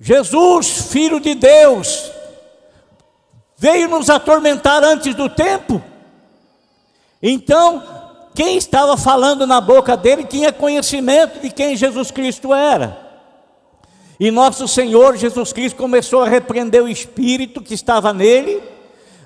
Jesus, 0.00 0.90
filho 0.90 1.20
de 1.20 1.34
Deus, 1.34 2.10
veio 3.58 3.88
nos 3.88 4.08
atormentar 4.08 4.84
antes 4.84 5.14
do 5.14 5.28
tempo. 5.28 5.82
Então, 7.20 7.82
quem 8.34 8.56
estava 8.56 8.96
falando 8.96 9.46
na 9.46 9.60
boca 9.60 9.96
dele 9.96 10.24
tinha 10.24 10.52
conhecimento 10.52 11.40
de 11.40 11.50
quem 11.50 11.76
Jesus 11.76 12.12
Cristo 12.12 12.54
era. 12.54 13.06
E 14.20 14.30
nosso 14.30 14.66
Senhor 14.68 15.16
Jesus 15.16 15.52
Cristo 15.52 15.76
começou 15.76 16.22
a 16.22 16.28
repreender 16.28 16.82
o 16.82 16.88
espírito 16.88 17.60
que 17.60 17.74
estava 17.74 18.12
nele. 18.12 18.62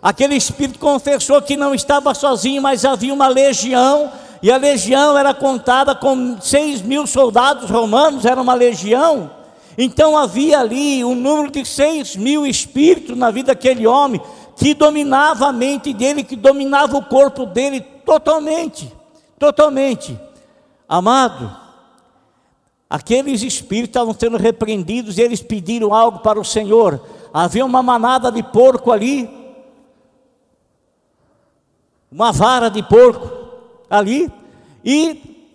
Aquele 0.03 0.35
espírito 0.35 0.79
confessou 0.79 1.41
que 1.43 1.57
não 1.57 1.75
estava 1.75 2.15
sozinho, 2.15 2.61
mas 2.61 2.85
havia 2.85 3.13
uma 3.15 3.29
legião, 3.29 4.11
e 4.43 4.51
a 4.51 4.57
legião 4.57 5.17
era 5.17 5.33
contada 5.33 5.95
com 5.95 6.41
seis 6.41 6.83
mil 6.83 7.07
soldados 7.07 7.71
romanos, 7.71 8.25
era 8.25 8.41
uma 8.41 8.55
legião. 8.55 9.31
Então 9.77 10.17
havia 10.17 10.61
ali 10.61 11.05
um 11.05 11.15
número 11.15 11.51
de 11.51 11.65
seis 11.65 12.17
mil 12.17 12.47
espíritos 12.47 13.17
na 13.17 13.31
vida 13.31 13.55
daquele 13.55 13.87
homem, 13.87 14.21
que 14.57 14.75
dominava 14.75 15.49
a 15.49 15.53
mente 15.53 15.93
dele, 15.93 16.23
que 16.23 16.37
dominava 16.37 16.97
o 16.97 17.05
corpo 17.05 17.47
dele 17.47 17.81
totalmente, 17.81 18.93
totalmente. 19.39 20.19
Amado, 20.89 21.63
Aqueles 22.93 23.43
espíritos 23.43 23.89
estavam 23.89 24.13
sendo 24.13 24.37
repreendidos 24.37 25.17
e 25.17 25.23
eles 25.23 25.41
pediram 25.41 25.95
algo 25.95 26.19
para 26.19 26.39
o 26.39 26.45
Senhor. 26.45 27.03
Havia 27.33 27.65
uma 27.65 27.83
manada 27.83 28.31
de 28.31 28.43
porco 28.43 28.93
ali, 28.93 29.31
uma 32.11 32.31
vara 32.33 32.69
de 32.69 32.83
porco 32.83 33.31
ali, 33.89 34.31
e 34.85 35.49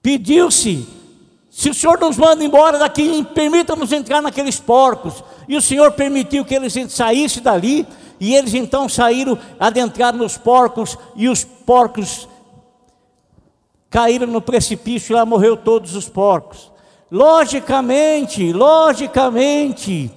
pediu-se: 0.00 0.88
se 1.54 1.68
o 1.68 1.74
Senhor 1.74 2.00
nos 2.00 2.16
manda 2.16 2.42
embora 2.42 2.78
daqui, 2.78 3.22
permita-nos 3.34 3.92
entrar 3.92 4.22
naqueles 4.22 4.58
porcos. 4.58 5.22
E 5.46 5.54
o 5.54 5.60
Senhor 5.60 5.92
permitiu 5.92 6.46
que 6.46 6.54
eles 6.54 6.74
saíssem 6.90 7.42
dali, 7.42 7.86
e 8.18 8.34
eles 8.34 8.54
então 8.54 8.88
saíram, 8.88 9.38
adentraram 9.60 10.16
nos 10.16 10.38
porcos, 10.38 10.96
e 11.14 11.28
os 11.28 11.44
porcos 11.44 12.26
caíram 13.90 14.26
no 14.28 14.40
precipício 14.40 15.12
e 15.12 15.14
lá 15.14 15.26
morreu 15.26 15.54
todos 15.54 15.94
os 15.94 16.08
porcos. 16.08 16.72
Logicamente, 17.10 18.50
logicamente, 18.50 20.10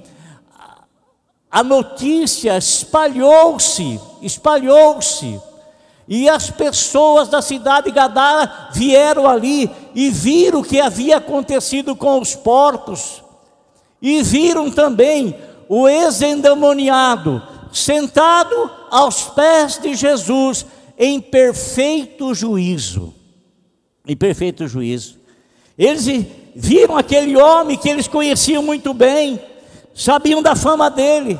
a 1.51 1.61
notícia 1.61 2.57
espalhou-se, 2.57 3.99
espalhou-se. 4.21 5.37
E 6.07 6.29
as 6.29 6.49
pessoas 6.49 7.27
da 7.27 7.41
cidade 7.41 7.87
de 7.87 7.91
Gadara 7.91 8.69
vieram 8.73 9.27
ali 9.27 9.69
e 9.93 10.09
viram 10.09 10.59
o 10.59 10.63
que 10.63 10.79
havia 10.79 11.17
acontecido 11.17 11.95
com 11.95 12.19
os 12.19 12.35
porcos. 12.35 13.23
E 14.01 14.21
viram 14.21 14.69
também 14.69 15.35
o 15.67 15.87
ex-endemoniado 15.87 17.41
sentado 17.71 18.69
aos 18.91 19.23
pés 19.23 19.79
de 19.81 19.95
Jesus 19.95 20.65
em 20.97 21.19
perfeito 21.19 22.33
juízo 22.33 23.13
em 24.07 24.15
perfeito 24.15 24.67
juízo. 24.67 25.17
Eles 25.77 26.05
viram 26.55 26.97
aquele 26.97 27.35
homem 27.35 27.77
que 27.77 27.89
eles 27.89 28.07
conheciam 28.07 28.63
muito 28.63 28.93
bem, 28.93 29.41
sabiam 29.93 30.41
da 30.41 30.55
fama 30.55 30.89
dele, 30.89 31.39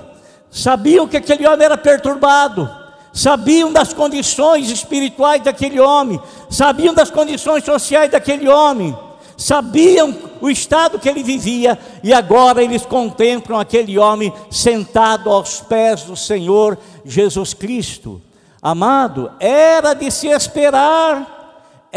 sabiam 0.50 1.08
que 1.08 1.18
aquele 1.18 1.48
homem 1.48 1.66
era 1.66 1.78
perturbado, 1.78 2.70
sabiam 3.16 3.72
das 3.72 3.94
condições 3.94 4.70
espirituais 4.70 5.42
daquele 5.42 5.80
homem, 5.80 6.22
sabiam 6.50 6.94
das 6.94 7.10
condições 7.10 7.64
sociais 7.64 8.12
daquele 8.12 8.48
homem, 8.48 8.96
sabiam 9.38 10.16
o 10.42 10.50
estado 10.50 11.00
que 11.00 11.10
ele 11.10 11.24
vivia, 11.24 11.80
e 12.04 12.14
agora 12.14 12.62
eles 12.62 12.86
contemplam 12.86 13.60
aquele 13.60 13.98
homem 13.98 14.32
sentado 14.52 15.32
aos 15.32 15.62
pés 15.62 16.04
do 16.04 16.16
Senhor 16.16 16.78
Jesus 17.04 17.54
Cristo. 17.54 18.22
Amado, 18.62 19.32
era 19.40 19.94
de 19.94 20.12
se 20.12 20.28
esperar 20.28 21.36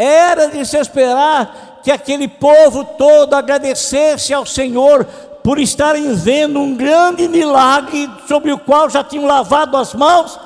era 0.01 0.47
de 0.47 0.65
se 0.65 0.77
esperar 0.77 1.81
que 1.83 1.91
aquele 1.91 2.25
povo 2.25 2.85
todo 2.97 3.33
agradecesse 3.33 4.33
ao 4.33 4.45
Senhor 4.45 5.03
por 5.43 5.59
estarem 5.59 6.13
vendo 6.13 6.57
um 6.57 6.73
grande 6.73 7.27
milagre 7.27 8.09
sobre 8.25 8.53
o 8.53 8.57
qual 8.57 8.89
já 8.89 9.03
tinham 9.03 9.25
lavado 9.25 9.75
as 9.75 9.93
mãos. 9.93 10.39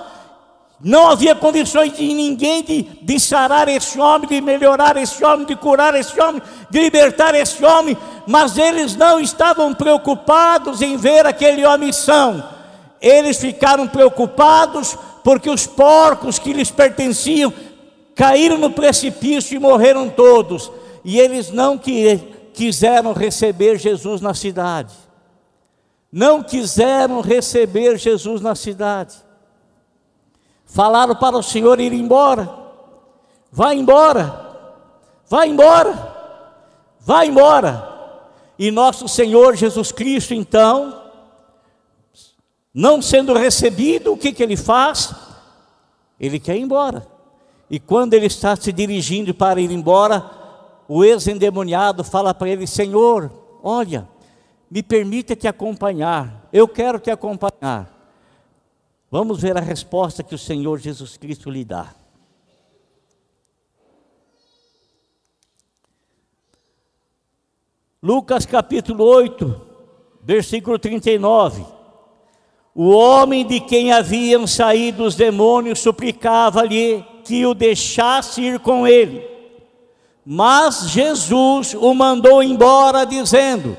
Não 0.84 1.10
havia 1.10 1.34
condições 1.34 1.96
de 1.96 2.14
ninguém 2.14 2.62
de, 2.62 2.82
de 3.02 3.18
sarar 3.18 3.70
esse 3.70 3.98
homem, 3.98 4.28
de 4.28 4.42
melhorar 4.42 4.98
esse 4.98 5.24
homem, 5.24 5.46
de 5.46 5.56
curar 5.56 5.96
esse 5.96 6.20
homem, 6.20 6.42
de 6.70 6.80
libertar 6.82 7.34
esse 7.36 7.64
homem, 7.64 7.98
mas 8.28 8.58
eles 8.58 8.94
não 8.94 9.18
estavam 9.18 9.74
preocupados 9.74 10.82
em 10.82 10.98
ver 10.98 11.26
aquele 11.26 11.66
homem 11.66 11.94
são. 11.94 12.44
Eles 13.02 13.38
ficaram 13.38 13.88
preocupados 13.88 14.98
porque 15.24 15.50
os 15.50 15.66
porcos 15.66 16.38
que 16.38 16.52
lhes 16.52 16.70
pertenciam 16.70 17.54
caíram 18.14 18.58
no 18.58 18.70
precipício 18.70 19.56
e 19.56 19.60
morreram 19.60 20.10
todos, 20.10 20.70
e 21.04 21.18
eles 21.18 21.50
não 21.50 21.80
quiseram 22.54 23.14
receber 23.14 23.80
Jesus 23.80 24.20
na 24.20 24.34
cidade. 24.34 24.94
Não 26.12 26.44
quiseram 26.44 27.22
receber 27.22 27.98
Jesus 27.98 28.42
na 28.42 28.54
cidade. 28.54 29.23
Falaram 30.74 31.16
para 31.16 31.38
o 31.38 31.44
Senhor 31.44 31.80
ir 31.80 31.94
embora. 31.94 32.50
Vai 33.52 33.78
embora. 33.78 34.56
Vai 35.30 35.48
embora. 35.48 36.16
Vai 37.00 37.28
embora. 37.28 38.18
E 38.58 38.72
nosso 38.72 39.08
Senhor 39.08 39.56
Jesus 39.56 39.92
Cristo, 39.92 40.34
então, 40.34 41.00
não 42.74 43.04
sendo 43.04 43.36
recebido, 43.36 44.14
o 44.14 44.18
que, 44.18 44.32
que 44.32 44.42
ele 44.42 44.58
faz? 44.58 45.14
Ele 46.20 46.40
quer 46.40 46.58
ir 46.58 46.62
embora. 46.62 47.06
E 47.70 47.80
quando 47.80 48.16
ele 48.16 48.26
está 48.26 48.56
se 48.56 48.72
dirigindo 48.72 49.32
para 49.32 49.62
ir 49.62 49.70
embora, 49.70 50.28
o 50.88 51.04
ex-endemoniado 51.06 52.04
fala 52.04 52.34
para 52.34 52.50
ele: 52.50 52.66
Senhor, 52.66 53.32
olha, 53.62 54.10
me 54.72 54.82
permita 54.82 55.36
te 55.36 55.48
acompanhar, 55.48 56.50
eu 56.52 56.68
quero 56.68 57.00
te 57.00 57.12
acompanhar. 57.12 57.93
Vamos 59.14 59.40
ver 59.40 59.56
a 59.56 59.62
resposta 59.62 60.24
que 60.24 60.34
o 60.34 60.40
Senhor 60.40 60.80
Jesus 60.80 61.18
Cristo 61.18 61.52
lhe 61.52 61.64
dá. 61.64 61.94
Lucas 68.02 68.44
capítulo 68.48 69.04
8, 69.04 69.62
versículo 70.24 70.80
39. 70.80 71.64
O 72.74 72.90
homem 72.90 73.46
de 73.46 73.60
quem 73.60 73.94
haviam 73.94 74.48
saído 74.48 75.04
os 75.04 75.14
demônios 75.14 75.78
suplicava-lhe 75.78 77.06
que 77.24 77.46
o 77.46 77.54
deixasse 77.54 78.42
ir 78.42 78.60
com 78.62 78.88
ele. 78.88 79.24
Mas 80.26 80.90
Jesus 80.90 81.76
o 81.76 81.94
mandou 81.94 82.42
embora, 82.42 83.06
dizendo: 83.06 83.78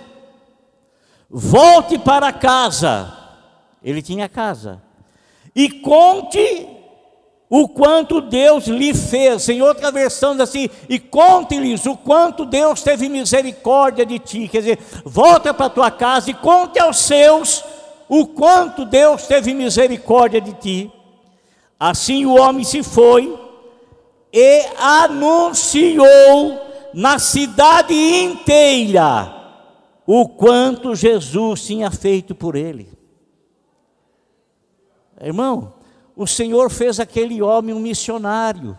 Volte 1.29 1.99
para 1.99 2.33
casa. 2.33 3.13
Ele 3.83 4.01
tinha 4.01 4.29
casa 4.29 4.94
e 5.55 5.71
conte 5.71 6.69
o 7.49 7.69
quanto 7.69 8.21
Deus 8.21 8.67
lhe 8.67 8.93
fez. 8.93 9.49
Em 9.49 9.63
outra 9.63 9.93
versão 9.93 10.33
assim: 10.41 10.69
e 10.89 10.99
conte-lhes 10.99 11.87
o 11.87 11.97
quanto 11.97 12.45
Deus 12.45 12.83
teve 12.83 13.09
misericórdia 13.09 14.05
de 14.05 14.19
ti. 14.19 14.49
Quer 14.49 14.59
dizer, 14.59 14.79
volta 15.05 15.55
para 15.55 15.71
tua 15.71 15.91
casa 15.91 16.31
e 16.31 16.35
conte 16.35 16.79
aos 16.79 16.99
seus 16.99 17.65
o 18.09 18.27
quanto 18.27 18.85
Deus 18.85 19.27
teve 19.27 19.55
misericórdia 19.55 20.41
de 20.41 20.53
ti. 20.55 20.93
Assim 21.79 22.25
o 22.27 22.37
homem 22.39 22.65
se 22.65 22.83
foi 22.83 23.39
e 24.33 24.65
anunciou 24.79 26.59
na 26.93 27.19
cidade 27.19 27.95
inteira 27.95 29.33
o 30.07 30.29
quanto 30.29 30.95
Jesus 30.95 31.65
tinha 31.65 31.91
feito 31.91 32.35
por 32.35 32.57
ele. 32.57 32.94
Irmão, 35.21 35.75
o 36.17 36.27
Senhor 36.27 36.71
fez 36.71 37.01
aquele 37.01 37.43
homem 37.43 37.75
um 37.75 37.81
missionário. 37.81 38.77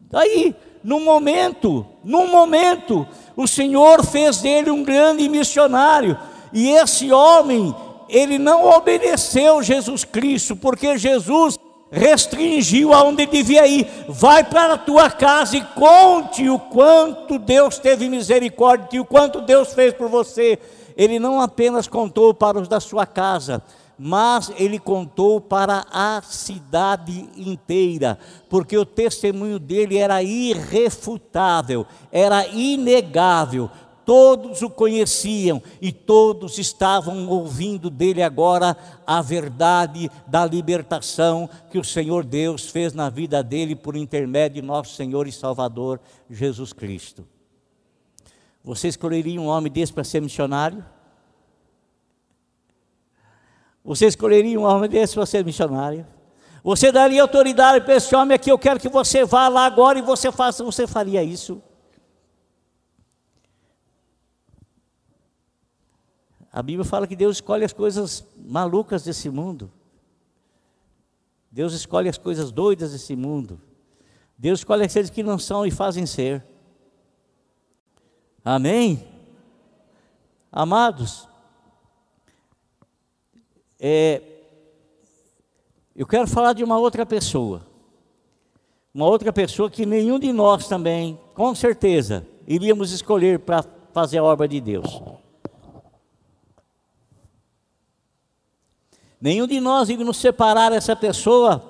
Daí, 0.00 0.54
num 0.82 1.02
momento, 1.02 1.86
num 2.04 2.30
momento, 2.30 3.06
o 3.36 3.46
Senhor 3.48 4.04
fez 4.04 4.40
dele 4.40 4.70
um 4.70 4.84
grande 4.84 5.28
missionário. 5.28 6.16
E 6.52 6.70
esse 6.70 7.10
homem, 7.10 7.74
ele 8.08 8.38
não 8.38 8.68
obedeceu 8.68 9.62
Jesus 9.62 10.04
Cristo, 10.04 10.54
porque 10.54 10.96
Jesus 10.96 11.58
restringiu 11.90 12.92
aonde 12.92 13.24
devia 13.26 13.66
ir. 13.66 13.88
Vai 14.08 14.44
para 14.44 14.74
a 14.74 14.78
tua 14.78 15.10
casa 15.10 15.56
e 15.56 15.64
conte 15.64 16.48
o 16.48 16.58
quanto 16.58 17.38
Deus 17.38 17.78
teve 17.78 18.08
misericórdia 18.08 18.96
e 18.96 19.00
o 19.00 19.04
quanto 19.04 19.40
Deus 19.40 19.72
fez 19.72 19.94
por 19.94 20.08
você. 20.08 20.58
Ele 20.96 21.18
não 21.18 21.40
apenas 21.40 21.88
contou 21.88 22.34
para 22.34 22.58
os 22.58 22.68
da 22.68 22.78
sua 22.78 23.06
casa, 23.06 23.62
mas 23.98 24.52
ele 24.56 24.78
contou 24.78 25.40
para 25.40 25.86
a 25.90 26.20
cidade 26.22 27.28
inteira, 27.36 28.18
porque 28.48 28.76
o 28.76 28.84
testemunho 28.84 29.58
dele 29.58 29.98
era 29.98 30.22
irrefutável, 30.22 31.86
era 32.10 32.46
inegável. 32.48 33.70
Todos 34.04 34.60
o 34.60 34.68
conheciam 34.68 35.62
e 35.80 35.90
todos 35.90 36.58
estavam 36.58 37.26
ouvindo 37.26 37.88
dele 37.88 38.22
agora 38.22 38.76
a 39.06 39.22
verdade 39.22 40.10
da 40.26 40.44
libertação 40.44 41.48
que 41.70 41.78
o 41.78 41.84
Senhor 41.84 42.22
Deus 42.22 42.68
fez 42.68 42.92
na 42.92 43.08
vida 43.08 43.42
dele 43.42 43.74
por 43.74 43.96
intermédio 43.96 44.60
de 44.60 44.66
nosso 44.66 44.94
Senhor 44.94 45.26
e 45.26 45.32
Salvador 45.32 45.98
Jesus 46.28 46.70
Cristo. 46.74 47.26
Você 48.62 48.88
escolheria 48.88 49.40
um 49.40 49.46
homem 49.46 49.72
desse 49.72 49.92
para 49.92 50.04
ser 50.04 50.20
missionário? 50.20 50.84
Você 53.84 54.06
escolheria 54.06 54.58
um 54.58 54.64
homem 54.64 54.88
desse 54.88 55.14
para 55.14 55.26
ser 55.26 55.44
missionário? 55.44 56.06
Você 56.62 56.90
daria 56.90 57.20
autoridade 57.20 57.84
para 57.84 57.96
esse 57.96 58.16
homem 58.16 58.34
aqui? 58.34 58.50
Eu 58.50 58.58
quero 58.58 58.80
que 58.80 58.88
você 58.88 59.22
vá 59.22 59.48
lá 59.48 59.66
agora 59.66 59.98
e 59.98 60.02
você 60.02 60.32
faça. 60.32 60.64
Você 60.64 60.86
faria 60.86 61.22
isso? 61.22 61.62
A 66.50 66.62
Bíblia 66.62 66.84
fala 66.84 67.06
que 67.06 67.14
Deus 67.14 67.36
escolhe 67.36 67.64
as 67.64 67.72
coisas 67.74 68.26
malucas 68.36 69.04
desse 69.04 69.28
mundo. 69.28 69.70
Deus 71.50 71.74
escolhe 71.74 72.08
as 72.08 72.16
coisas 72.16 72.50
doidas 72.50 72.92
desse 72.92 73.14
mundo. 73.14 73.60
Deus 74.38 74.60
escolhe 74.60 74.84
aqueles 74.84 75.10
que 75.10 75.22
não 75.22 75.38
são 75.38 75.66
e 75.66 75.70
fazem 75.70 76.06
ser. 76.06 76.42
Amém? 78.42 79.06
Amados, 80.50 81.28
é, 83.78 84.22
eu 85.94 86.06
quero 86.06 86.26
falar 86.26 86.52
de 86.52 86.64
uma 86.64 86.78
outra 86.78 87.04
pessoa. 87.06 87.66
Uma 88.92 89.06
outra 89.06 89.32
pessoa 89.32 89.70
que 89.70 89.84
nenhum 89.84 90.18
de 90.18 90.32
nós 90.32 90.68
também, 90.68 91.18
com 91.34 91.54
certeza, 91.54 92.26
iríamos 92.46 92.92
escolher 92.92 93.40
para 93.40 93.64
fazer 93.92 94.18
a 94.18 94.24
obra 94.24 94.46
de 94.46 94.60
Deus. 94.60 95.02
Nenhum 99.20 99.46
de 99.46 99.60
nós 99.60 99.88
iríamos 99.88 100.16
separar 100.18 100.72
essa 100.72 100.94
pessoa 100.94 101.62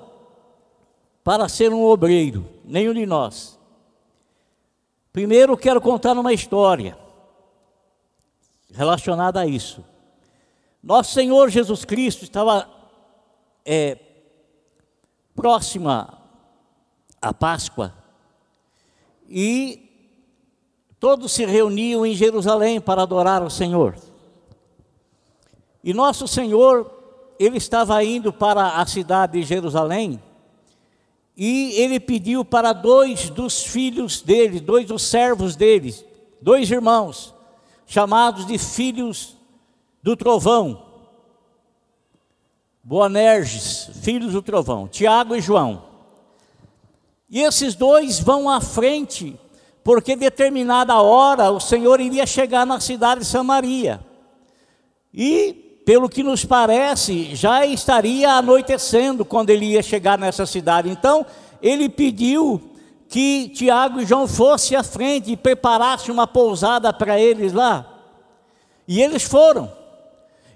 para 1.23 1.47
ser 1.47 1.71
um 1.71 1.83
obreiro. 1.83 2.47
Nenhum 2.63 2.93
de 2.93 3.05
nós. 3.05 3.57
Primeiro, 5.13 5.55
quero 5.55 5.79
contar 5.79 6.17
uma 6.17 6.33
história 6.33 6.97
relacionada 8.73 9.39
a 9.39 9.47
isso. 9.47 9.83
Nosso 10.85 11.13
Senhor 11.13 11.49
Jesus 11.49 11.83
Cristo 11.83 12.23
estava 12.23 12.69
é, 13.65 13.97
próxima 15.35 16.21
à 17.19 17.33
Páscoa 17.33 17.91
e 19.27 19.81
todos 20.99 21.31
se 21.31 21.43
reuniam 21.43 22.05
em 22.05 22.13
Jerusalém 22.13 22.79
para 22.79 23.01
adorar 23.01 23.41
o 23.41 23.49
Senhor. 23.49 23.95
E 25.83 25.91
nosso 25.91 26.27
Senhor, 26.27 26.91
ele 27.39 27.57
estava 27.57 28.03
indo 28.03 28.31
para 28.31 28.79
a 28.79 28.85
cidade 28.85 29.39
de 29.39 29.43
Jerusalém 29.43 30.21
e 31.35 31.71
ele 31.81 31.99
pediu 31.99 32.45
para 32.45 32.73
dois 32.73 33.31
dos 33.31 33.63
filhos 33.63 34.21
dele, 34.21 34.59
dois 34.59 34.85
dos 34.85 35.01
servos 35.01 35.55
dele, 35.55 35.95
dois 36.39 36.69
irmãos, 36.69 37.33
chamados 37.87 38.45
de 38.45 38.59
filhos 38.59 39.35
do 40.05 40.15
trovão, 40.15 40.83
Boanerges, 42.83 43.89
filhos 44.03 44.33
do 44.33 44.41
trovão, 44.43 44.87
Tiago 44.87 45.35
e 45.35 45.41
João. 45.41 45.81
E 47.27 47.41
esses 47.41 47.73
dois 47.73 48.19
vão 48.19 48.47
à 48.47 48.61
frente, 48.61 49.35
porque 49.83 50.15
determinada 50.15 51.01
hora 51.01 51.49
o 51.49 51.59
Senhor 51.59 51.99
iria 51.99 52.27
chegar 52.27 52.67
na 52.67 52.79
cidade 52.79 53.21
de 53.21 53.25
Samaria. 53.25 53.99
E, 55.11 55.81
pelo 55.83 56.07
que 56.07 56.21
nos 56.21 56.45
parece, 56.45 57.33
já 57.33 57.65
estaria 57.65 58.29
anoitecendo 58.33 59.25
quando 59.25 59.49
ele 59.49 59.71
ia 59.71 59.81
chegar 59.81 60.19
nessa 60.19 60.45
cidade. 60.45 60.87
Então, 60.87 61.25
ele 61.63 61.89
pediu 61.89 62.61
que 63.09 63.49
Tiago 63.49 63.99
e 63.99 64.05
João 64.05 64.27
fossem 64.27 64.77
à 64.77 64.83
frente 64.83 65.31
e 65.31 65.37
preparassem 65.37 66.13
uma 66.13 66.27
pousada 66.27 66.93
para 66.93 67.19
eles 67.19 67.53
lá. 67.53 67.91
E 68.87 69.01
eles 69.01 69.23
foram. 69.23 69.83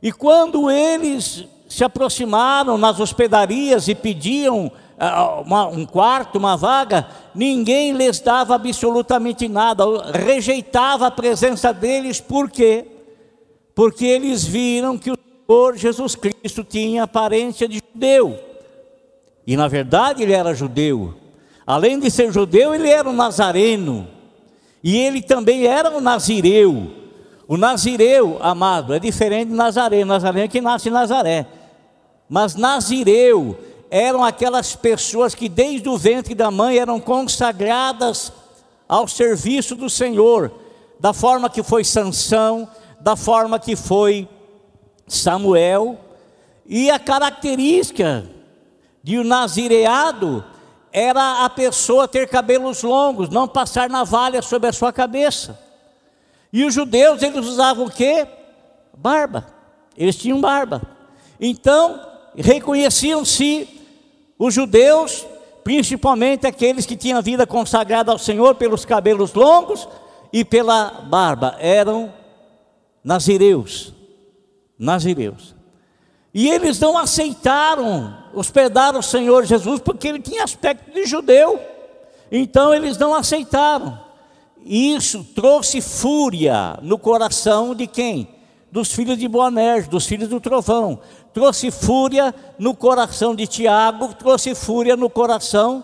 E 0.01 0.11
quando 0.11 0.71
eles 0.71 1.45
se 1.67 1.83
aproximaram 1.83 2.77
nas 2.77 2.99
hospedarias 2.99 3.87
e 3.87 3.93
pediam 3.93 4.67
uh, 4.67 5.41
uma, 5.45 5.67
um 5.67 5.85
quarto, 5.85 6.37
uma 6.37 6.57
vaga, 6.57 7.07
ninguém 7.35 7.93
lhes 7.93 8.19
dava 8.19 8.55
absolutamente 8.55 9.47
nada, 9.47 9.83
rejeitava 10.11 11.07
a 11.07 11.11
presença 11.11 11.71
deles, 11.71 12.19
por 12.19 12.49
quê? 12.49 12.85
Porque 13.75 14.05
eles 14.05 14.43
viram 14.43 14.97
que 14.97 15.11
o 15.11 15.17
Senhor 15.47 15.77
Jesus 15.77 16.15
Cristo 16.15 16.63
tinha 16.63 17.03
aparência 17.03 17.67
de 17.67 17.81
judeu, 17.93 18.39
e 19.45 19.55
na 19.55 19.67
verdade 19.67 20.23
ele 20.23 20.33
era 20.33 20.53
judeu, 20.53 21.13
além 21.67 21.99
de 21.99 22.09
ser 22.09 22.31
judeu, 22.31 22.73
ele 22.73 22.89
era 22.89 23.07
um 23.07 23.13
nazareno, 23.13 24.07
e 24.83 24.97
ele 24.97 25.21
também 25.21 25.65
era 25.65 25.91
um 25.91 26.01
nazireu. 26.01 26.98
O 27.49 27.57
nazireu, 27.57 28.37
amado, 28.41 28.93
é 28.93 28.99
diferente 28.99 29.49
do 29.49 29.55
nazareno. 29.55 30.05
Nazareno 30.05 30.45
é 30.45 30.47
que 30.47 30.61
nasce 30.61 30.89
em 30.89 30.91
Nazaré. 30.91 31.47
Mas 32.29 32.53
nazireu 32.53 33.57
eram 33.89 34.23
aquelas 34.23 34.75
pessoas 34.75 35.33
que 35.33 35.49
desde 35.49 35.89
o 35.89 35.97
ventre 35.97 36.35
da 36.35 36.51
mãe 36.51 36.77
eram 36.77 36.99
consagradas 36.99 38.31
ao 38.87 39.07
serviço 39.07 39.75
do 39.75 39.89
Senhor, 39.89 40.51
da 40.99 41.11
forma 41.11 41.49
que 41.49 41.63
foi 41.63 41.83
Sansão, 41.83 42.69
da 43.01 43.15
forma 43.15 43.57
que 43.57 43.75
foi 43.75 44.29
Samuel, 45.07 45.97
e 46.67 46.91
a 46.91 46.99
característica 46.99 48.29
de 49.01 49.17
um 49.17 49.23
nazireado 49.23 50.45
era 50.93 51.45
a 51.45 51.49
pessoa 51.49 52.07
ter 52.07 52.29
cabelos 52.29 52.83
longos, 52.83 53.27
não 53.29 53.47
passar 53.47 53.89
navalha 53.89 54.39
sobre 54.43 54.69
a 54.69 54.73
sua 54.73 54.93
cabeça. 54.93 55.68
E 56.51 56.65
os 56.65 56.73
judeus, 56.73 57.21
eles 57.21 57.45
usavam 57.45 57.85
o 57.85 57.91
quê? 57.91 58.27
Barba. 58.97 59.47
Eles 59.95 60.15
tinham 60.15 60.41
barba. 60.41 60.81
Então, 61.39 61.99
reconheciam-se 62.35 63.67
os 64.37 64.53
judeus, 64.53 65.25
principalmente 65.63 66.47
aqueles 66.47 66.85
que 66.85 66.95
tinham 66.95 67.19
a 67.19 67.21
vida 67.21 67.45
consagrada 67.45 68.11
ao 68.11 68.17
Senhor 68.17 68.55
pelos 68.55 68.85
cabelos 68.85 69.33
longos, 69.33 69.87
e 70.31 70.45
pela 70.45 70.89
barba, 71.09 71.55
eram 71.59 72.13
nazireus. 73.03 73.93
Nazireus. 74.77 75.55
E 76.33 76.47
eles 76.47 76.79
não 76.79 76.97
aceitaram 76.97 78.15
hospedar 78.33 78.95
o 78.95 79.01
Senhor 79.01 79.43
Jesus 79.45 79.81
porque 79.81 80.07
ele 80.07 80.19
tinha 80.19 80.43
aspecto 80.43 80.91
de 80.91 81.05
judeu. 81.05 81.59
Então 82.31 82.73
eles 82.73 82.97
não 82.97 83.13
aceitaram. 83.13 83.99
Isso 84.65 85.23
trouxe 85.23 85.81
fúria 85.81 86.77
no 86.81 86.97
coração 86.97 87.73
de 87.73 87.87
quem? 87.87 88.27
Dos 88.71 88.91
filhos 88.91 89.17
de 89.17 89.27
Boanerges, 89.27 89.87
dos 89.87 90.05
filhos 90.05 90.29
do 90.29 90.39
trovão. 90.39 90.99
Trouxe 91.33 91.71
fúria 91.71 92.33
no 92.57 92.75
coração 92.75 93.33
de 93.33 93.47
Tiago, 93.47 94.13
trouxe 94.13 94.53
fúria 94.53 94.95
no 94.95 95.09
coração 95.09 95.83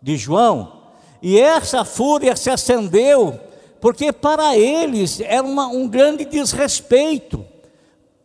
de 0.00 0.16
João. 0.16 0.72
E 1.20 1.40
essa 1.40 1.84
fúria 1.84 2.36
se 2.36 2.50
acendeu 2.50 3.40
porque 3.80 4.12
para 4.12 4.56
eles 4.56 5.20
era 5.20 5.42
uma, 5.42 5.66
um 5.68 5.88
grande 5.88 6.24
desrespeito. 6.24 7.44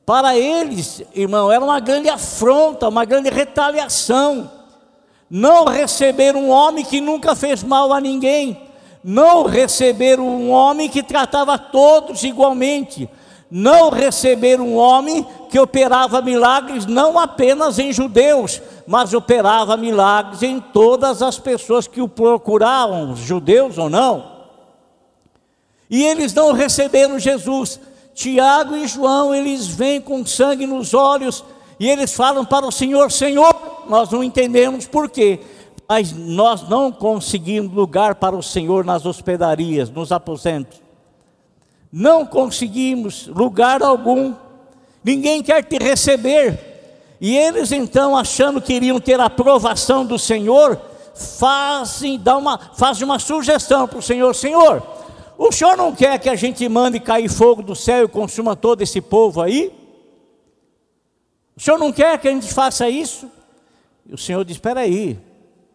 Para 0.05 0.36
eles, 0.38 1.03
irmão, 1.13 1.51
era 1.51 1.63
uma 1.63 1.79
grande 1.79 2.10
afronta, 2.10 2.89
uma 2.89 3.05
grande 3.05 3.29
retaliação. 3.29 4.51
Não 5.29 5.65
receber 5.65 6.36
um 6.36 6.49
homem 6.49 6.84
que 6.84 6.99
nunca 6.99 7.36
fez 7.36 7.63
mal 7.63 7.93
a 7.93 8.01
ninguém, 8.01 8.60
não 9.04 9.44
receber 9.44 10.20
um 10.20 10.50
homem 10.52 10.90
que 10.90 11.02
tratava 11.02 11.58
todos 11.58 12.24
igualmente, 12.24 13.10
não 13.50 13.90
receber 13.90 14.62
um 14.62 14.76
homem 14.76 15.26
que 15.50 15.60
operava 15.60 16.22
milagres 16.22 16.86
não 16.86 17.20
apenas 17.20 17.78
em 17.80 17.92
judeus, 17.92 18.62
mas 18.88 19.14
operava 19.14 19.76
milagres 19.76 20.42
em 20.42 20.60
todas 20.60 21.22
as 21.22 21.38
pessoas 21.38 21.88
que 21.88 22.02
o 22.02 22.08
procuravam, 22.08 23.16
judeus 23.16 23.78
ou 23.78 23.90
não. 23.90 24.32
E 25.90 26.04
eles 26.06 26.34
não 26.34 26.54
receberam 26.54 27.20
Jesus. 27.20 27.80
Tiago 28.14 28.76
e 28.78 28.88
João, 28.88 29.36
eles 29.36 29.68
vêm 29.68 30.00
com 30.00 30.26
sangue 30.26 30.66
nos 30.66 30.94
olhos 30.94 31.44
e 31.78 31.90
eles 31.90 32.14
falam 32.14 32.46
para 32.46 32.66
o 32.66 32.72
Senhor: 32.72 33.12
Senhor, 33.12 33.54
nós 33.90 34.10
não 34.10 34.24
entendemos 34.24 34.88
por 34.88 35.10
quê, 35.10 35.40
mas 35.91 36.13
nós 36.13 36.69
não 36.69 36.89
conseguimos 36.89 37.73
lugar 37.73 38.15
para 38.15 38.34
o 38.34 38.41
Senhor 38.41 38.86
nas 38.86 39.06
hospedarias, 39.06 39.89
nos 39.89 40.13
aposentos. 40.13 40.82
Não 41.91 42.25
conseguimos 42.25 43.27
lugar 43.27 43.84
algum, 43.84 44.34
ninguém 45.04 45.43
quer 45.43 45.62
te 45.65 45.77
receber. 45.77 47.17
E 47.19 47.38
eles 47.38 47.73
então, 47.73 48.15
achando 48.15 48.62
que 48.62 48.71
iriam 48.71 49.01
ter 49.01 49.19
a 49.19 49.25
aprovação 49.25 50.06
do 50.06 50.17
Senhor, 50.17 50.80
fazem, 51.13 52.17
dá 52.17 52.38
uma, 52.38 52.58
fazem 52.58 53.04
uma 53.04 53.19
sugestão 53.19 53.86
para 53.86 53.99
o 53.99 54.01
Senhor: 54.01 54.34
Senhor, 54.34 54.82
o 55.38 55.51
senhor 55.51 55.75
não 55.75 55.93
quer 55.93 56.17
que 56.19 56.30
a 56.30 56.36
gente 56.36 56.69
mande 56.69 57.01
cair 57.01 57.27
fogo 57.27 57.62
do 57.62 57.75
céu 57.75 58.06
e 58.06 58.08
consuma 58.08 58.56
todo 58.56 58.82
esse 58.82 59.01
povo 59.01 59.41
aí? 59.41 59.73
O 61.54 61.60
senhor 61.60 61.77
não 61.77 61.91
quer 61.91 62.17
que 62.17 62.30
a 62.30 62.32
gente 62.32 62.54
faça 62.54 62.89
isso? 62.89 63.30
E 64.06 64.13
o 64.13 64.17
senhor 64.17 64.45
diz: 64.45 64.56
espera 64.56 64.80
aí, 64.80 65.19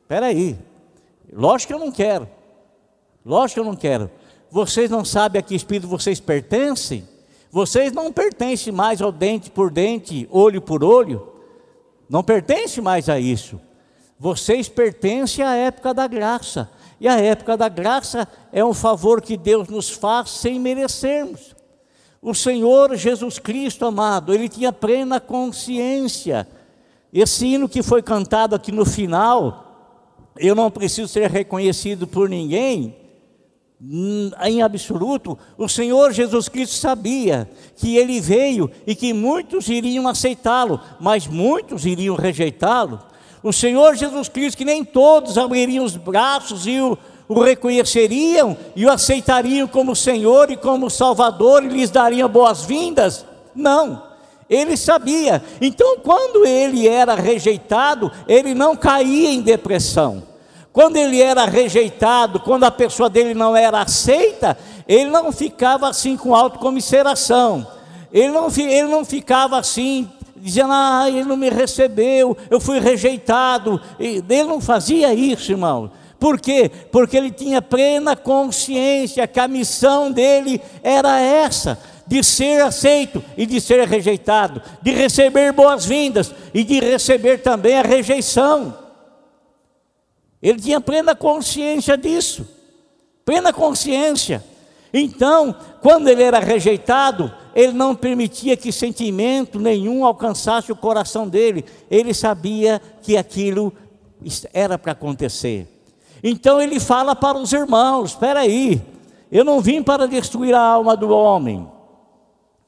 espera 0.07 0.27
aí. 0.27 0.57
Lógico 1.33 1.69
que 1.69 1.75
eu 1.75 1.85
não 1.85 1.90
quero. 1.90 2.29
Lógico 3.25 3.55
que 3.55 3.61
eu 3.61 3.73
não 3.73 3.77
quero. 3.77 4.09
Vocês 4.49 4.88
não 4.88 5.05
sabem 5.05 5.40
a 5.40 5.42
que 5.42 5.57
espírito 5.57 5.88
vocês 5.88 6.21
pertencem? 6.21 7.07
Vocês 7.51 7.92
não 7.92 8.12
pertencem 8.12 8.73
mais 8.73 9.03
ao 9.03 9.11
dente 9.11 9.51
por 9.51 9.69
dente, 9.69 10.29
olho 10.31 10.62
por 10.62 10.85
olho. 10.85 11.33
Não 12.09 12.23
pertencem 12.23 12.85
mais 12.85 13.09
a 13.09 13.19
isso. 13.19 13.61
Vocês 14.16 14.69
pertencem 14.69 15.45
à 15.45 15.57
época 15.57 15.92
da 15.92 16.07
graça. 16.07 16.71
E 17.01 17.09
a 17.09 17.21
época 17.21 17.57
da 17.57 17.69
graça 17.69 18.29
é 18.53 18.64
um 18.64 18.73
favor 18.73 19.21
que 19.21 19.37
Deus 19.37 19.66
nos 19.66 19.90
faz 19.90 20.31
sem 20.31 20.61
merecermos. 20.61 21.57
O 22.23 22.33
Senhor 22.33 22.95
Jesus 22.95 23.40
Cristo, 23.40 23.85
amado, 23.85 24.33
ele 24.33 24.49
tinha 24.49 24.73
plena 24.73 25.19
consciência. 25.19 26.47
Esse 27.12 27.47
hino 27.47 27.69
que 27.69 27.83
foi 27.83 28.03
cantado 28.03 28.55
aqui 28.55 28.71
no 28.71 28.85
final, 28.85 29.65
eu 30.38 30.55
não 30.55 30.70
preciso 30.70 31.09
ser 31.09 31.31
reconhecido 31.31 32.07
por 32.07 32.29
ninguém, 32.29 32.96
hum, 33.81 34.31
em 34.42 34.62
absoluto, 34.62 35.38
o 35.57 35.68
Senhor 35.68 36.12
Jesus 36.12 36.49
Cristo 36.49 36.75
sabia 36.75 37.49
que 37.77 37.96
ele 37.96 38.20
veio 38.20 38.70
e 38.87 38.94
que 38.94 39.12
muitos 39.12 39.68
iriam 39.68 40.09
aceitá-lo, 40.09 40.81
mas 41.01 41.27
muitos 41.27 41.85
iriam 41.87 42.16
rejeitá-lo. 42.16 43.01
O 43.42 43.53
Senhor 43.53 43.94
Jesus 43.94 44.29
Cristo, 44.29 44.59
que 44.59 44.64
nem 44.64 44.85
todos 44.85 45.38
abririam 45.38 45.85
os 45.85 45.96
braços 45.96 46.66
e 46.66 46.81
o, 46.81 46.99
o 47.29 47.40
reconheceriam 47.40 48.57
e 48.75 48.87
o 48.87 48.90
aceitariam 48.90 49.68
como 49.68 49.94
Senhor 49.94 50.51
e 50.51 50.57
como 50.57 50.90
Salvador 50.90 51.62
e 51.64 51.68
lhes 51.68 51.90
dariam 51.90 52.29
boas-vindas. 52.29 53.25
Não, 53.55 54.03
ele 54.48 54.76
sabia. 54.76 55.42
Então, 55.61 55.98
quando 55.98 56.46
ele 56.46 56.87
era 56.87 57.14
rejeitado, 57.14 58.11
ele 58.28 58.54
não 58.54 58.76
caía 58.76 59.30
em 59.30 59.40
depressão. 59.40 60.22
Quando 60.72 60.96
ele 60.96 61.22
era 61.22 61.46
rejeitado, 61.46 62.38
quando 62.38 62.64
a 62.64 62.70
pessoa 62.70 63.09
dele 63.09 63.35
não 63.35 63.56
era 63.56 63.80
aceita, 63.80 64.56
ele 64.87 65.11
não 65.11 65.32
ficava 65.32 65.88
assim 65.88 66.16
com 66.16 66.35
autocomiseração. 66.35 67.66
Ele 68.12 68.28
não, 68.28 68.48
ele 68.48 68.88
não 68.88 69.04
ficava 69.04 69.59
assim 69.59 70.09
dizendo, 70.37 70.72
ah, 70.72 71.06
ele 71.09 71.24
não 71.24 71.37
me 71.37 71.48
recebeu, 71.48 72.37
eu 72.50 72.61
fui 72.61 72.78
rejeitado. 72.78 73.80
Ele 73.98 74.44
não 74.44 74.61
fazia 74.61 75.12
isso, 75.14 75.50
irmão. 75.50 75.90
Por 76.18 76.40
quê? 76.40 76.70
Porque 76.90 77.16
ele 77.16 77.30
tinha 77.30 77.61
plena 77.61 78.16
consciência 78.16 79.26
que 79.26 79.40
a 79.40 79.48
missão 79.48 80.11
dele 80.11 80.61
era 80.82 81.20
essa, 81.20 81.78
de 82.07 82.23
ser 82.23 82.62
aceito 82.62 83.23
e 83.37 83.45
de 83.45 83.61
ser 83.61 83.87
rejeitado, 83.87 84.62
de 84.81 84.92
receber 84.92 85.53
boas-vindas 85.53 86.33
e 86.55 86.62
de 86.62 86.79
receber 86.81 87.38
também 87.38 87.79
a 87.79 87.83
rejeição. 87.83 88.77
Ele 90.40 90.61
tinha 90.61 90.81
plena 90.81 91.14
consciência 91.14 91.97
disso, 91.97 92.47
plena 93.25 93.53
consciência. 93.53 94.45
Então, 94.92 95.55
quando 95.83 96.09
ele 96.09 96.23
era 96.23 96.38
rejeitado, 96.38 97.33
ele 97.55 97.73
não 97.73 97.95
permitia 97.95 98.57
que 98.57 98.71
sentimento 98.71 99.59
nenhum 99.59 100.05
alcançasse 100.05 100.71
o 100.71 100.77
coração 100.77 101.27
dele. 101.27 101.64
Ele 101.90 102.14
sabia 102.14 102.81
que 103.03 103.16
aquilo 103.16 103.73
era 104.53 104.79
para 104.79 104.92
acontecer. 104.92 105.66
Então 106.23 106.61
ele 106.61 106.79
fala 106.81 107.14
para 107.14 107.38
os 107.38 107.53
irmãos: 107.53 108.11
espera 108.11 108.40
aí, 108.40 108.81
eu 109.31 109.45
não 109.45 109.61
vim 109.61 109.83
para 109.83 110.07
destruir 110.07 110.55
a 110.55 110.61
alma 110.61 110.97
do 110.97 111.11
homem. 111.11 111.66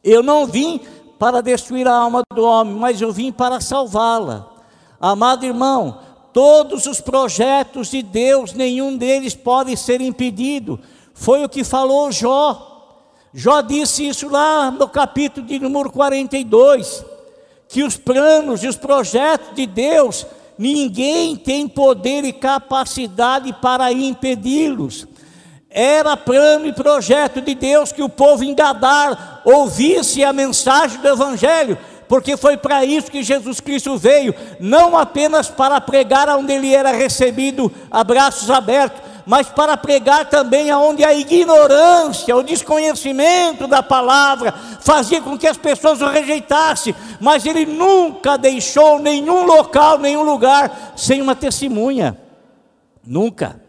Eu 0.08 0.22
não 0.22 0.46
vim 0.46 0.80
para 1.18 1.42
destruir 1.42 1.86
a 1.86 1.94
alma 1.94 2.22
do 2.34 2.42
homem, 2.42 2.74
mas 2.74 3.00
eu 3.00 3.12
vim 3.12 3.30
para 3.30 3.60
salvá-la. 3.60 4.48
Amado 4.98 5.44
irmão, 5.44 5.98
todos 6.32 6.86
os 6.86 7.00
projetos 7.00 7.90
de 7.90 8.02
Deus, 8.02 8.54
nenhum 8.54 8.96
deles 8.96 9.34
pode 9.34 9.76
ser 9.76 10.00
impedido. 10.00 10.80
Foi 11.12 11.44
o 11.44 11.48
que 11.48 11.62
falou 11.62 12.10
Jó. 12.10 12.64
Jó 13.34 13.60
disse 13.60 14.08
isso 14.08 14.30
lá 14.30 14.70
no 14.70 14.88
capítulo 14.88 15.46
de 15.46 15.58
número 15.58 15.90
42, 15.90 17.04
que 17.68 17.82
os 17.82 17.98
planos 17.98 18.62
e 18.64 18.68
os 18.68 18.76
projetos 18.76 19.54
de 19.54 19.66
Deus, 19.66 20.26
ninguém 20.56 21.36
tem 21.36 21.68
poder 21.68 22.24
e 22.24 22.32
capacidade 22.32 23.52
para 23.60 23.92
impedi-los. 23.92 25.06
Era 25.70 26.16
plano 26.16 26.66
e 26.66 26.72
projeto 26.72 27.42
de 27.42 27.54
Deus 27.54 27.92
que 27.92 28.02
o 28.02 28.08
povo 28.08 28.42
em 28.42 28.54
Gadar 28.54 29.42
ouvisse 29.44 30.24
a 30.24 30.32
mensagem 30.32 30.98
do 30.98 31.08
Evangelho, 31.08 31.76
porque 32.08 32.38
foi 32.38 32.56
para 32.56 32.86
isso 32.86 33.10
que 33.10 33.22
Jesus 33.22 33.60
Cristo 33.60 33.98
veio, 33.98 34.34
não 34.58 34.96
apenas 34.96 35.48
para 35.48 35.78
pregar 35.78 36.28
onde 36.30 36.52
ele 36.52 36.74
era 36.74 36.90
recebido 36.90 37.70
a 37.90 38.02
braços 38.02 38.50
abertos, 38.50 39.02
mas 39.26 39.46
para 39.50 39.76
pregar 39.76 40.30
também 40.30 40.70
aonde 40.70 41.04
a 41.04 41.12
ignorância, 41.12 42.34
o 42.34 42.42
desconhecimento 42.42 43.66
da 43.66 43.82
palavra 43.82 44.54
fazia 44.80 45.20
com 45.20 45.36
que 45.36 45.46
as 45.46 45.58
pessoas 45.58 46.00
o 46.00 46.08
rejeitassem, 46.08 46.94
mas 47.20 47.44
ele 47.44 47.66
nunca 47.66 48.38
deixou 48.38 48.98
nenhum 48.98 49.44
local, 49.44 49.98
nenhum 49.98 50.22
lugar 50.22 50.94
sem 50.96 51.20
uma 51.20 51.36
testemunha. 51.36 52.18
Nunca. 53.04 53.60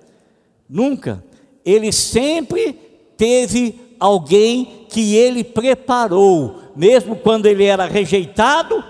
Nunca. 0.70 1.22
Ele 1.70 1.92
sempre 1.92 2.74
teve 3.16 3.96
alguém 4.00 4.86
que 4.90 5.16
ele 5.16 5.44
preparou, 5.44 6.62
mesmo 6.76 7.16
quando 7.16 7.46
ele 7.46 7.64
era 7.64 7.86
rejeitado, 7.86 8.84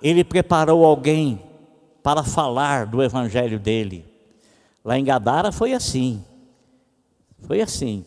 ele 0.00 0.24
preparou 0.24 0.82
alguém 0.84 1.42
para 2.02 2.22
falar 2.22 2.86
do 2.86 3.02
evangelho 3.02 3.58
dele. 3.58 4.04
Lá 4.82 4.98
em 4.98 5.04
Gadara 5.04 5.52
foi 5.52 5.74
assim. 5.74 6.24
Foi 7.46 7.60
assim. 7.60 8.04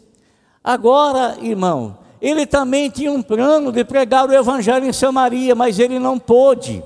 Agora, 0.63 1.37
irmão, 1.41 1.99
ele 2.19 2.47
também 2.47 2.89
tinha 2.89 3.11
um 3.11 3.21
plano 3.21 3.71
de 3.71 3.83
pregar 3.83 4.27
o 4.27 4.33
evangelho 4.33 4.87
em 4.87 4.93
Samaria, 4.93 5.53
mas 5.53 5.77
ele 5.77 5.99
não 5.99 6.17
pôde. 6.17 6.83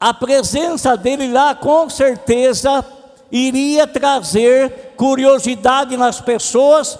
A 0.00 0.12
presença 0.12 0.96
dele 0.96 1.30
lá, 1.30 1.54
com 1.54 1.88
certeza, 1.88 2.84
iria 3.34 3.84
trazer 3.84 4.92
curiosidade 4.96 5.96
nas 5.96 6.20
pessoas, 6.20 6.96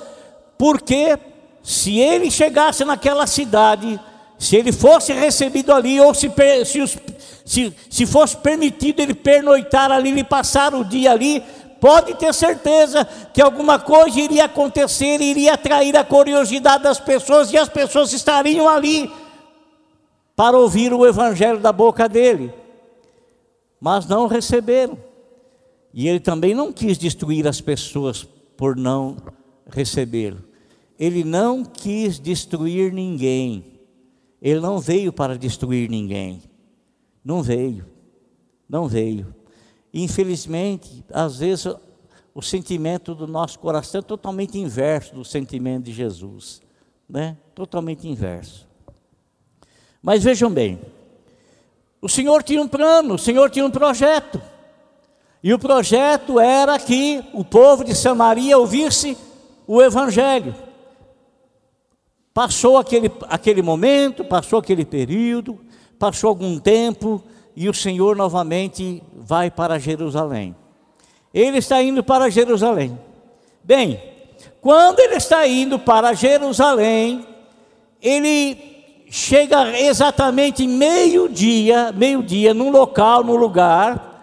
porque 0.59 1.16
se 1.62 2.01
ele 2.01 2.29
chegasse 2.29 2.85
naquela 2.85 3.25
cidade, 3.25 4.01
se 4.37 4.57
ele 4.57 4.73
fosse 4.73 5.12
recebido 5.12 5.73
ali, 5.73 6.01
ou 6.01 6.12
se, 6.12 6.29
se, 6.66 7.01
se, 7.44 7.77
se 7.88 8.07
fosse 8.07 8.37
permitido 8.37 8.99
ele 8.99 9.14
pernoitar 9.14 9.92
ali, 9.92 10.11
ele 10.11 10.25
passar 10.25 10.75
o 10.75 10.85
dia 10.85 11.12
ali, 11.12 11.40
pode 11.81 12.14
ter 12.14 12.35
certeza 12.35 13.07
que 13.33 13.40
alguma 13.40 13.79
coisa 13.79 14.18
iria 14.18 14.47
acontecer, 14.47 15.20
iria 15.20 15.55
atrair 15.55 15.97
a 15.97 16.03
curiosidade 16.03 16.83
das 16.83 16.99
pessoas 16.99 17.53
e 17.53 17.57
as 17.57 17.68
pessoas 17.68 18.12
estariam 18.12 18.68
ali 18.68 19.09
para 20.35 20.59
ouvir 20.59 20.92
o 20.92 21.07
evangelho 21.07 21.61
da 21.61 21.70
boca 21.70 22.09
dele. 22.09 22.53
Mas 23.81 24.05
não 24.07 24.27
receberam. 24.27 25.13
E 25.96 26.09
ele 26.09 26.18
também 26.18 26.57
não 26.57 26.72
quis 26.72 26.98
destruir 26.98 27.46
as 27.46 27.61
pessoas 27.61 28.24
por 28.57 28.74
não 28.74 29.16
recebê-lo. 29.70 30.42
Ele 30.98 31.22
não 31.22 31.64
quis 31.64 32.18
destruir 32.18 32.92
ninguém. 32.92 33.64
Ele 34.42 34.59
não 34.59 34.80
veio 34.80 35.12
para 35.12 35.38
destruir 35.38 35.88
ninguém. 35.88 36.42
Não 37.24 37.44
veio. 37.44 37.87
Não 38.68 38.88
veio. 38.88 39.33
Infelizmente, 39.92 41.04
às 41.12 41.38
vezes 41.38 41.72
o 42.35 42.42
sentimento 42.42 43.14
do 43.14 43.28
nosso 43.28 43.61
coração 43.61 44.00
é 44.00 44.02
totalmente 44.02 44.59
inverso 44.59 45.14
do 45.14 45.24
sentimento 45.24 45.85
de 45.85 45.92
Jesus, 45.92 46.61
né? 47.09 47.37
Totalmente 47.54 48.09
inverso. 48.09 48.66
Mas 50.02 50.24
vejam 50.24 50.50
bem, 50.50 50.80
o 52.02 52.09
Senhor 52.09 52.42
tinha 52.42 52.61
um 52.61 52.66
plano, 52.66 53.14
o 53.14 53.18
Senhor 53.18 53.48
tinha 53.48 53.64
um 53.64 53.70
projeto. 53.70 54.42
E 55.44 55.52
o 55.52 55.59
projeto 55.59 56.40
era 56.40 56.78
que 56.78 57.22
o 57.35 57.44
povo 57.44 57.85
de 57.85 57.94
Samaria 57.94 58.57
ouvisse 58.57 59.14
o 59.66 59.83
Evangelho. 59.83 60.54
Passou 62.33 62.78
aquele, 62.78 63.12
aquele 63.28 63.61
momento, 63.61 64.24
passou 64.24 64.59
aquele 64.59 64.87
período, 64.87 65.61
passou 65.98 66.28
algum 66.28 66.59
tempo, 66.59 67.22
e 67.54 67.68
o 67.68 67.74
Senhor 67.74 68.16
novamente 68.16 69.02
vai 69.14 69.50
para 69.50 69.78
Jerusalém. 69.78 70.57
Ele 71.33 71.59
está 71.59 71.83
indo 71.83 72.02
para 72.02 72.30
Jerusalém. 72.30 72.98
Bem, 73.62 74.00
quando 74.62 74.98
ele 74.98 75.16
está 75.16 75.46
indo 75.46 75.78
para 75.78 76.14
Jerusalém, 76.14 77.26
ele 78.00 78.57
chega 79.11 79.78
exatamente 79.78 80.66
meio-dia, 80.66 81.92
meio-dia, 81.92 82.54
num 82.54 82.70
local, 82.70 83.22
num 83.22 83.37
lugar, 83.37 84.13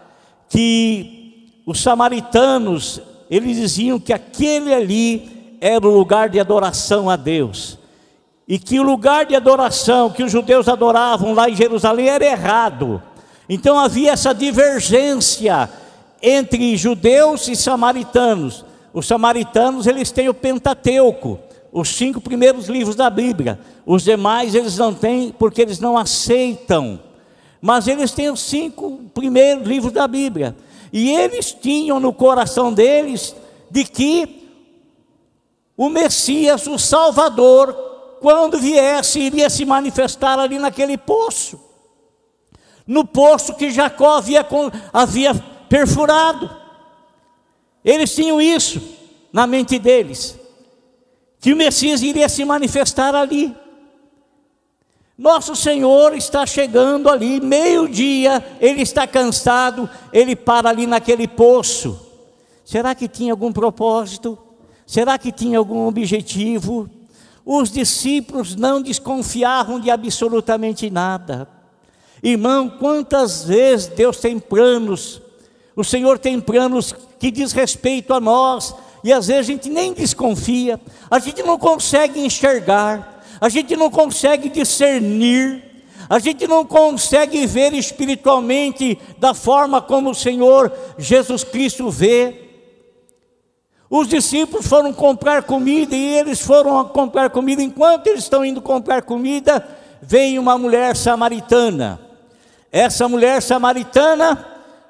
que 0.51 1.61
os 1.65 1.81
samaritanos, 1.81 3.01
eles 3.29 3.55
diziam 3.55 3.97
que 3.97 4.11
aquele 4.11 4.73
ali 4.73 5.57
era 5.61 5.87
o 5.87 5.97
lugar 5.97 6.27
de 6.27 6.41
adoração 6.41 7.09
a 7.09 7.15
Deus. 7.15 7.79
E 8.45 8.59
que 8.59 8.77
o 8.77 8.83
lugar 8.83 9.25
de 9.25 9.33
adoração 9.33 10.09
que 10.09 10.21
os 10.21 10.31
judeus 10.31 10.67
adoravam 10.67 11.33
lá 11.33 11.49
em 11.49 11.55
Jerusalém 11.55 12.09
era 12.09 12.25
errado. 12.25 13.01
Então 13.47 13.79
havia 13.79 14.11
essa 14.11 14.33
divergência 14.33 15.69
entre 16.21 16.75
judeus 16.75 17.47
e 17.47 17.55
samaritanos. 17.55 18.65
Os 18.93 19.07
samaritanos, 19.07 19.87
eles 19.87 20.11
têm 20.11 20.27
o 20.27 20.33
Pentateuco, 20.33 21.39
os 21.71 21.87
cinco 21.87 22.19
primeiros 22.19 22.67
livros 22.67 22.97
da 22.97 23.09
Bíblia. 23.09 23.57
Os 23.85 24.03
demais 24.03 24.53
eles 24.53 24.77
não 24.77 24.93
têm 24.93 25.31
porque 25.31 25.61
eles 25.61 25.79
não 25.79 25.97
aceitam. 25.97 26.99
Mas 27.62 27.88
eles 27.88 28.12
têm 28.12 28.30
os 28.30 28.39
cinco 28.39 29.00
primeiros 29.13 29.67
livros 29.67 29.93
da 29.93 30.08
Bíblia. 30.08 30.56
E 30.91 31.12
eles 31.12 31.54
tinham 31.54 32.00
no 32.00 32.12
coração 32.12 32.74
deles 32.74 33.36
de 33.69 33.84
que 33.84 34.50
o 35.78 35.89
Messias, 35.89 36.67
o 36.67 36.78
Salvador, 36.78 37.74
quando 38.19 38.58
viesse, 38.58 39.19
iria 39.19 39.50
se 39.50 39.63
manifestar 39.63 40.39
ali 40.39 40.58
naquele 40.58 40.97
poço. 40.97 41.60
No 42.86 43.06
poço 43.06 43.54
que 43.54 43.69
Jacó 43.69 44.17
havia, 44.17 44.45
havia 44.91 45.34
perfurado. 45.69 46.50
Eles 47.86 48.13
tinham 48.13 48.41
isso 48.41 48.82
na 49.32 49.45
mente 49.47 49.80
deles 49.80 50.41
que 51.41 51.52
o 51.52 51.58
Messias 51.58 52.04
iria 52.04 52.30
se 52.30 52.45
manifestar 52.45 53.15
ali. 53.15 53.54
Nosso 55.21 55.55
Senhor 55.55 56.15
está 56.15 56.47
chegando 56.47 57.07
ali, 57.07 57.39
meio-dia, 57.39 58.43
ele 58.60 58.81
está 58.81 59.05
cansado, 59.05 59.88
ele 60.12 60.36
para 60.36 60.67
ali 60.67 60.88
naquele 60.88 61.27
poço. 61.27 62.07
Será 62.65 62.95
que 62.95 63.07
tinha 63.07 63.31
algum 63.31 63.53
propósito? 63.53 64.36
Será 64.84 65.19
que 65.19 65.31
tinha 65.31 65.60
algum 65.60 65.86
objetivo? 65.86 66.89
Os 67.45 67.69
discípulos 67.69 68.55
não 68.55 68.81
desconfiavam 68.81 69.79
de 69.79 69.91
absolutamente 69.91 70.89
nada. 70.89 71.47
Irmão, 72.23 72.67
quantas 72.67 73.43
vezes 73.43 73.89
Deus 73.89 74.17
tem 74.17 74.39
planos, 74.39 75.21
o 75.75 75.84
Senhor 75.84 76.17
tem 76.17 76.39
planos 76.39 76.95
que 77.19 77.29
diz 77.29 77.51
respeito 77.51 78.12
a 78.15 78.19
nós, 78.19 78.73
e 79.03 79.13
às 79.13 79.27
vezes 79.27 79.41
a 79.41 79.51
gente 79.53 79.69
nem 79.69 79.93
desconfia, 79.93 80.81
a 81.12 81.19
gente 81.19 81.43
não 81.43 81.60
consegue 81.60 82.19
enxergar, 82.19 83.20
a 83.41 83.49
gente 83.49 83.75
não 83.75 83.89
consegue 83.89 84.49
discernir, 84.49 85.63
a 86.08 86.19
gente 86.19 86.45
não 86.45 86.63
consegue 86.63 87.47
ver 87.47 87.73
espiritualmente 87.73 88.99
da 89.17 89.34
forma 89.34 89.82
como 89.82 90.12
o 90.12 90.15
Senhor 90.15 90.71
Jesus 90.95 91.43
Cristo 91.43 91.89
vê. 91.89 92.49
Os 93.89 94.08
discípulos 94.08 94.67
foram 94.67 94.93
comprar 94.93 95.41
comida 95.41 95.95
e 95.95 96.19
eles 96.19 96.39
foram 96.39 96.86
comprar 96.86 97.32
comida. 97.32 97.63
Enquanto 97.63 98.08
eles 98.08 98.23
estão 98.23 98.45
indo 98.45 98.62
comprar 98.62 99.01
comida, 99.01 99.67
vem 100.01 100.38
uma 100.38 100.56
mulher 100.56 100.95
samaritana. 100.95 101.99
Essa 102.71 103.10
mulher 103.10 103.41
samaritana 103.41 104.45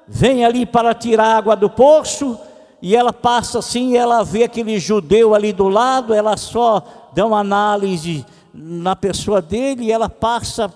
vem 0.06 0.44
ali 0.44 0.66
para 0.66 0.92
tirar 0.92 1.36
água 1.36 1.56
do 1.56 1.70
poço 1.70 2.38
e 2.82 2.94
ela 2.94 3.12
passa 3.14 3.60
assim, 3.60 3.96
ela 3.96 4.22
vê 4.22 4.44
aquele 4.44 4.78
judeu 4.78 5.34
ali 5.34 5.52
do 5.52 5.68
lado, 5.68 6.12
ela 6.12 6.36
só 6.36 7.10
dá 7.14 7.24
uma 7.24 7.40
análise 7.40 8.26
na 8.52 8.94
pessoa 8.94 9.40
dele 9.40 9.84
e 9.84 9.92
ela 9.92 10.08
passa 10.08 10.72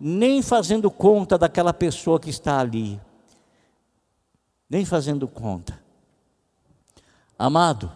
nem 0.00 0.42
fazendo 0.42 0.90
conta 0.90 1.36
daquela 1.36 1.72
pessoa 1.72 2.20
que 2.20 2.30
está 2.30 2.60
ali. 2.60 3.00
Nem 4.68 4.84
fazendo 4.84 5.26
conta. 5.26 5.78
Amado, 7.38 7.90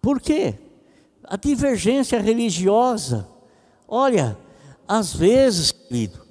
por 0.00 0.20
quê? 0.20 0.54
A 1.24 1.36
divergência 1.36 2.20
religiosa. 2.20 3.28
Olha, 3.86 4.36
às 4.86 5.14
vezes, 5.14 5.70
querido, 5.72 6.26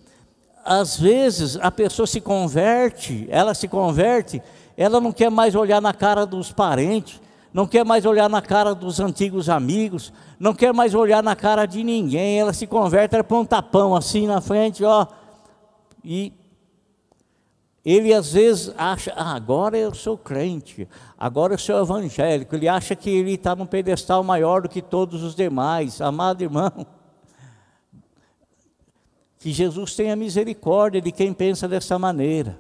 às 0.66 1.00
vezes 1.00 1.58
a 1.58 1.72
pessoa 1.72 2.08
se 2.08 2.20
converte, 2.20 3.28
ela 3.30 3.54
se 3.54 3.68
converte 3.68 4.42
ela 4.78 5.02
não 5.02 5.12
quer 5.12 5.32
mais 5.32 5.56
olhar 5.56 5.82
na 5.82 5.92
cara 5.92 6.24
dos 6.24 6.52
parentes, 6.52 7.20
não 7.54 7.66
quer 7.66 7.86
mais 7.86 8.06
olhar 8.06 8.30
na 8.30 8.42
cara 8.42 8.76
dos 8.76 9.00
antigos 9.00 9.50
amigos, 9.50 10.14
não 10.40 10.54
quer 10.54 10.74
mais 10.74 10.94
olhar 10.94 11.24
na 11.24 11.36
cara 11.36 11.66
de 11.66 11.84
ninguém. 11.84 12.40
Ela 12.40 12.54
se 12.54 12.68
converte, 12.68 13.16
ela 13.16 13.24
põe 13.24 13.40
um 13.40 13.46
tapão 13.46 13.96
assim 13.96 14.28
na 14.28 14.42
frente, 14.42 14.84
ó. 14.84 15.08
E 16.04 16.34
ele 17.84 18.14
às 18.14 18.34
vezes 18.34 18.74
acha, 18.78 19.14
ah, 19.16 19.34
agora 19.34 19.78
eu 19.78 19.94
sou 19.94 20.18
crente, 20.18 20.88
agora 21.18 21.54
eu 21.54 21.58
sou 21.58 21.82
evangélico. 21.82 22.54
Ele 22.54 22.68
acha 22.68 22.96
que 22.96 23.10
ele 23.10 23.36
está 23.36 23.56
num 23.56 23.66
pedestal 23.66 24.24
maior 24.24 24.64
do 24.64 24.70
que 24.70 24.82
todos 24.82 25.24
os 25.24 25.34
demais. 25.34 26.02
Amado 26.02 26.42
irmão, 26.42 26.72
que 29.40 29.52
Jesus 29.52 29.96
tenha 29.96 30.16
misericórdia 30.18 31.02
de 31.02 31.14
quem 31.14 31.34
pensa 31.34 31.66
dessa 31.66 31.98
maneira. 31.98 32.60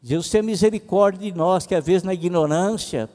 Jesus 0.00 0.30
tem 0.30 0.40
misericórdia 0.40 1.30
de 1.30 1.36
nós, 1.36 1.66
que 1.66 1.74
às 1.74 1.84
vezes 1.84 2.04
na 2.04 2.14
ignorância 2.14 3.10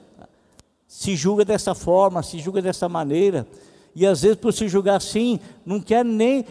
se 0.94 1.16
julga 1.16 1.44
dessa 1.44 1.74
forma, 1.74 2.22
se 2.22 2.38
julga 2.38 2.62
dessa 2.62 2.88
maneira, 2.88 3.48
e 3.96 4.06
às 4.06 4.22
vezes 4.22 4.38
por 4.38 4.54
se 4.54 4.68
julgar 4.68 4.98
assim, 4.98 5.40
não 5.66 5.82
quer 5.82 6.06
nem, 6.06 6.46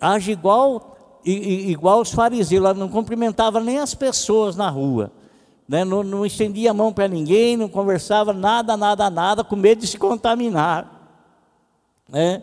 age 0.00 0.32
igual, 0.32 1.20
igual 1.22 2.00
os 2.00 2.10
fariseus, 2.10 2.64
ela 2.64 2.72
não 2.72 2.88
cumprimentava 2.88 3.60
nem 3.60 3.78
as 3.78 3.94
pessoas 3.94 4.56
na 4.56 4.70
rua, 4.70 5.12
né? 5.68 5.84
não, 5.84 6.02
não 6.02 6.24
estendia 6.24 6.70
a 6.70 6.74
mão 6.74 6.94
para 6.94 7.06
ninguém, 7.06 7.58
não 7.58 7.68
conversava 7.68 8.32
nada, 8.32 8.74
nada, 8.74 9.10
nada, 9.10 9.44
com 9.44 9.54
medo 9.54 9.82
de 9.82 9.86
se 9.86 9.98
contaminar. 9.98 11.20
Né? 12.08 12.42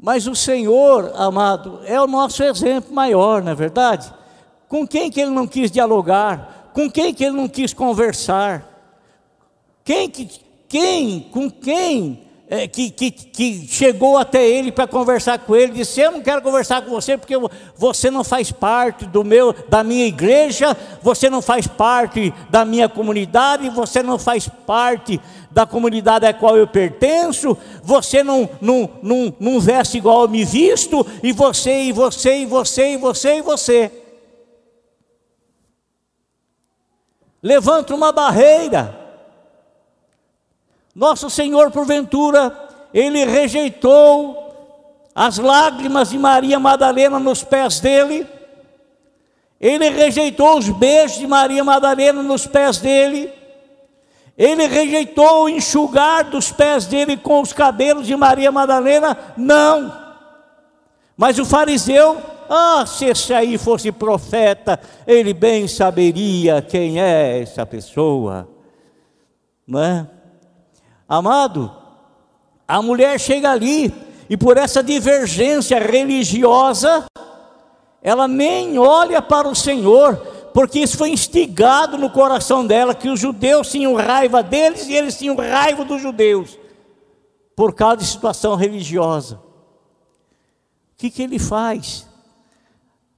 Mas 0.00 0.26
o 0.26 0.34
Senhor, 0.34 1.12
amado, 1.16 1.80
é 1.84 2.00
o 2.00 2.06
nosso 2.06 2.42
exemplo 2.42 2.94
maior, 2.94 3.42
não 3.42 3.52
é 3.52 3.54
verdade? 3.54 4.10
Com 4.70 4.88
quem 4.88 5.10
que 5.10 5.20
ele 5.20 5.32
não 5.32 5.46
quis 5.46 5.70
dialogar? 5.70 6.70
Com 6.72 6.90
quem 6.90 7.12
que 7.12 7.24
ele 7.24 7.36
não 7.36 7.46
quis 7.46 7.74
conversar? 7.74 8.77
Quem 9.88 10.10
que, 10.10 10.28
quem, 10.68 11.20
com 11.32 11.50
quem 11.50 12.22
é, 12.46 12.68
que, 12.68 12.90
que, 12.90 13.10
que, 13.10 13.66
chegou 13.66 14.18
até 14.18 14.46
ele 14.46 14.70
para 14.70 14.86
conversar 14.86 15.38
com 15.38 15.56
ele, 15.56 15.72
disse: 15.72 15.98
Eu 15.98 16.12
não 16.12 16.20
quero 16.20 16.42
conversar 16.42 16.82
com 16.82 16.90
você 16.90 17.16
porque 17.16 17.34
você 17.74 18.10
não 18.10 18.22
faz 18.22 18.52
parte 18.52 19.06
do 19.06 19.24
meu, 19.24 19.54
da 19.66 19.82
minha 19.82 20.04
igreja, 20.04 20.76
você 21.02 21.30
não 21.30 21.40
faz 21.40 21.66
parte 21.66 22.34
da 22.50 22.66
minha 22.66 22.86
comunidade, 22.86 23.70
você 23.70 24.02
não 24.02 24.18
faz 24.18 24.46
parte 24.46 25.18
da 25.50 25.64
comunidade 25.64 26.26
a 26.26 26.34
qual 26.34 26.54
eu 26.54 26.66
pertenço, 26.66 27.56
você 27.82 28.22
não, 28.22 28.46
não, 28.60 28.90
não, 29.02 29.34
não 29.40 29.58
veste 29.58 29.96
igual 29.96 30.24
eu 30.24 30.28
me 30.28 30.44
visto, 30.44 31.06
e 31.22 31.32
você, 31.32 31.84
e 31.84 31.92
você, 31.92 32.40
e 32.40 32.44
você, 32.44 32.92
e 32.92 32.96
você, 32.98 33.36
e 33.38 33.40
você. 33.40 33.92
Levanta 37.42 37.94
uma 37.94 38.12
barreira 38.12 38.97
nosso 40.98 41.30
Senhor, 41.30 41.70
porventura, 41.70 42.52
ele 42.92 43.24
rejeitou 43.24 44.36
as 45.14 45.38
lágrimas 45.38 46.10
de 46.10 46.18
Maria 46.18 46.58
Madalena 46.58 47.20
nos 47.20 47.44
pés 47.44 47.78
dele, 47.78 48.26
ele 49.60 49.90
rejeitou 49.90 50.58
os 50.58 50.68
beijos 50.68 51.18
de 51.18 51.26
Maria 51.26 51.62
Madalena 51.62 52.20
nos 52.20 52.48
pés 52.48 52.78
dele, 52.78 53.32
ele 54.36 54.66
rejeitou 54.66 55.44
o 55.44 55.48
enxugar 55.48 56.24
dos 56.24 56.50
pés 56.50 56.84
dele 56.84 57.16
com 57.16 57.42
os 57.42 57.52
cabelos 57.52 58.04
de 58.04 58.16
Maria 58.16 58.50
Madalena? 58.50 59.16
Não. 59.36 59.96
Mas 61.16 61.38
o 61.38 61.44
fariseu, 61.44 62.20
ah, 62.50 62.84
se 62.84 63.04
esse 63.04 63.32
aí 63.32 63.56
fosse 63.56 63.92
profeta, 63.92 64.80
ele 65.06 65.32
bem 65.32 65.68
saberia 65.68 66.60
quem 66.60 67.00
é 67.00 67.40
essa 67.40 67.64
pessoa, 67.64 68.48
não 69.64 69.80
é? 69.80 70.17
Amado, 71.08 71.74
a 72.66 72.82
mulher 72.82 73.18
chega 73.18 73.50
ali 73.50 73.92
e 74.28 74.36
por 74.36 74.58
essa 74.58 74.82
divergência 74.82 75.78
religiosa, 75.78 77.06
ela 78.02 78.28
nem 78.28 78.78
olha 78.78 79.22
para 79.22 79.48
o 79.48 79.54
Senhor, 79.54 80.16
porque 80.52 80.80
isso 80.80 80.98
foi 80.98 81.08
instigado 81.10 81.96
no 81.96 82.10
coração 82.10 82.66
dela, 82.66 82.94
que 82.94 83.08
os 83.08 83.18
judeus 83.18 83.70
tinham 83.70 83.94
raiva 83.94 84.42
deles 84.42 84.86
e 84.86 84.92
eles 84.92 85.16
tinham 85.16 85.34
raiva 85.34 85.82
dos 85.84 86.02
judeus, 86.02 86.58
por 87.56 87.74
causa 87.74 87.96
de 87.96 88.06
situação 88.06 88.54
religiosa. 88.54 89.36
O 89.36 90.98
que, 90.98 91.10
que 91.10 91.22
ele 91.22 91.38
faz? 91.38 92.06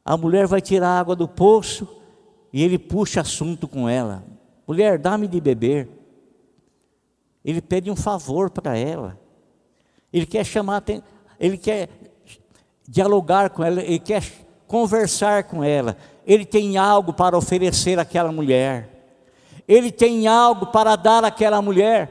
A 0.05 0.17
mulher 0.17 0.47
vai 0.47 0.61
tirar 0.61 0.91
a 0.91 1.01
água 1.01 1.17
do 1.17 1.27
poço 1.27 1.89
e 2.53 2.63
ele 2.63 2.79
puxa 2.79 3.21
assunto 3.21 3.67
com 3.67 3.89
ela: 3.89 4.23
mulher, 4.67 4.99
dá-me 4.99 5.27
de 5.27 5.41
beber. 5.41 6.00
Ele 7.45 7.61
pede 7.61 7.91
um 7.91 7.97
favor 7.97 8.51
para 8.51 8.77
ela. 8.77 9.19
Ele 10.13 10.27
quer 10.27 10.45
chamar, 10.45 10.83
ele 11.39 11.57
quer 11.57 11.89
dialogar 12.87 13.51
com 13.51 13.65
ela, 13.65 13.81
ele 13.81 13.99
quer 13.99 14.23
conversar 14.67 15.45
com 15.45 15.65
ela. 15.65 15.97
Ele 16.27 16.45
tem 16.45 16.77
algo 16.77 17.13
para 17.13 17.37
oferecer 17.37 17.99
àquela 17.99 18.31
mulher. 18.31 18.89
Ele 19.67 19.91
tem 19.91 20.27
algo 20.27 20.67
para 20.67 20.97
dar 20.97 21.25
àquela 21.25 21.63
mulher. 21.63 22.11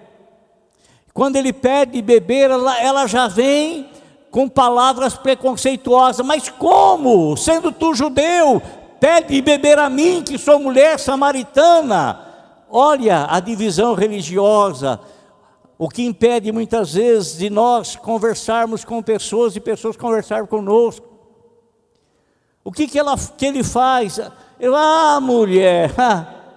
Quando 1.14 1.36
ele 1.36 1.52
pede 1.52 2.02
beber, 2.02 2.50
ela, 2.50 2.82
ela 2.82 3.08
já 3.08 3.28
vem 3.28 3.90
com 4.32 4.48
palavras 4.48 5.16
preconceituosas. 5.16 6.26
Mas 6.26 6.50
como? 6.50 7.36
Sendo 7.36 7.72
tu 7.72 7.94
judeu, 7.94 8.62
pede 9.00 9.42
beber 9.42 9.78
a 9.78 9.90
mim, 9.90 10.24
que 10.24 10.38
sou 10.38 10.60
mulher 10.60 10.98
samaritana. 10.98 12.26
Olha 12.70 13.28
a 13.30 13.40
divisão 13.40 13.94
religiosa 13.94 15.00
o 15.82 15.88
que 15.88 16.04
impede 16.04 16.52
muitas 16.52 16.94
vezes 16.94 17.38
de 17.38 17.50
nós 17.50 17.96
conversarmos 17.96 18.84
com 18.84 19.02
pessoas 19.02 19.56
e 19.56 19.62
pessoas 19.62 19.96
conversarem 19.96 20.46
conosco. 20.46 21.08
O 22.66 22.70
que, 22.70 22.86
que, 22.86 23.00
ela, 23.00 23.16
que 23.38 23.46
ele 23.46 23.64
faz? 23.64 24.20
Eu, 24.60 24.76
ah, 24.76 25.22
mulher, 25.22 25.92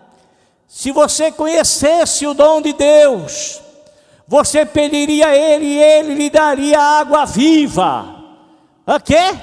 se 0.67 0.91
você 0.91 1.31
conhecesse 1.31 2.27
o 2.27 2.35
dom 2.35 2.61
de 2.61 2.73
Deus, 2.73 3.63
você 4.27 4.67
pediria 4.67 5.29
a 5.29 5.37
Ele 5.37 5.67
e 5.67 5.81
Ele 5.81 6.15
lhe 6.15 6.29
daria 6.29 6.81
água 6.81 7.25
viva. 7.25 8.25
A 8.85 8.99
quê? 8.99 9.39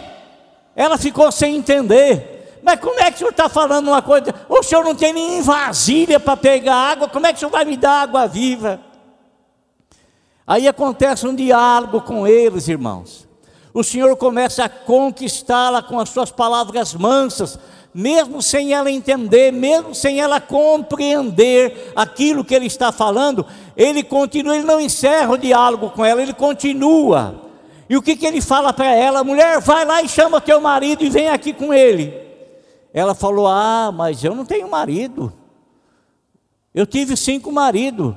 Ela 0.76 0.98
ficou 0.98 1.32
sem 1.32 1.56
entender. 1.56 2.60
Mas 2.62 2.82
como 2.82 3.00
é 3.00 3.10
que 3.10 3.16
o 3.16 3.18
senhor 3.20 3.32
está 3.32 3.48
falando 3.48 3.88
uma 3.88 4.02
coisa? 4.02 4.36
O 4.50 4.62
senhor 4.62 4.84
não 4.84 4.94
tem 4.94 5.14
nem 5.14 5.42
vasilha 5.42 6.20
para 6.20 6.36
pegar 6.36 6.76
água, 6.76 7.08
como 7.08 7.26
é 7.26 7.30
que 7.32 7.38
o 7.38 7.40
senhor 7.40 7.52
vai 7.52 7.64
me 7.64 7.78
dar 7.78 8.02
água 8.02 8.28
viva? 8.28 8.89
Aí 10.50 10.68
acontece 10.68 11.28
um 11.28 11.36
diálogo 11.36 12.02
com 12.02 12.26
eles, 12.26 12.68
irmãos. 12.68 13.28
O 13.72 13.84
Senhor 13.84 14.18
começa 14.18 14.66
a 14.66 14.70
conquistá-la 14.70 15.84
com 15.84 16.00
as 16.00 16.10
suas 16.10 16.32
palavras 16.32 16.96
mansas, 16.96 17.60
mesmo 17.94 18.42
sem 18.42 18.74
ela 18.74 18.90
entender, 18.90 19.54
mesmo 19.54 19.94
sem 19.94 20.20
ela 20.20 20.42
compreender 20.42 21.92
aquilo 21.96 22.44
que 22.44 22.56
ele 22.56 22.66
está 22.66 22.92
falando, 22.92 23.46
ele 23.78 24.02
continua, 24.02 24.56
ele 24.56 24.66
não 24.66 24.82
encerra 24.82 25.34
o 25.34 25.38
diálogo 25.38 25.92
com 25.92 26.04
ela, 26.04 26.20
ele 26.20 26.34
continua. 26.34 27.44
E 27.88 27.96
o 27.96 28.02
que, 28.02 28.16
que 28.16 28.26
ele 28.26 28.42
fala 28.42 28.74
para 28.74 28.92
ela? 28.92 29.24
Mulher, 29.24 29.62
vai 29.62 29.86
lá 29.86 30.02
e 30.02 30.10
chama 30.10 30.42
teu 30.42 30.60
marido 30.60 31.04
e 31.04 31.12
vem 31.12 31.30
aqui 31.30 31.54
com 31.54 31.72
ele. 31.72 32.12
Ela 32.92 33.14
falou: 33.14 33.46
Ah, 33.46 33.92
mas 33.94 34.24
eu 34.24 34.34
não 34.34 34.46
tenho 34.46 34.68
marido. 34.68 35.32
Eu 36.74 36.88
tive 36.88 37.16
cinco 37.16 37.52
maridos. 37.52 38.16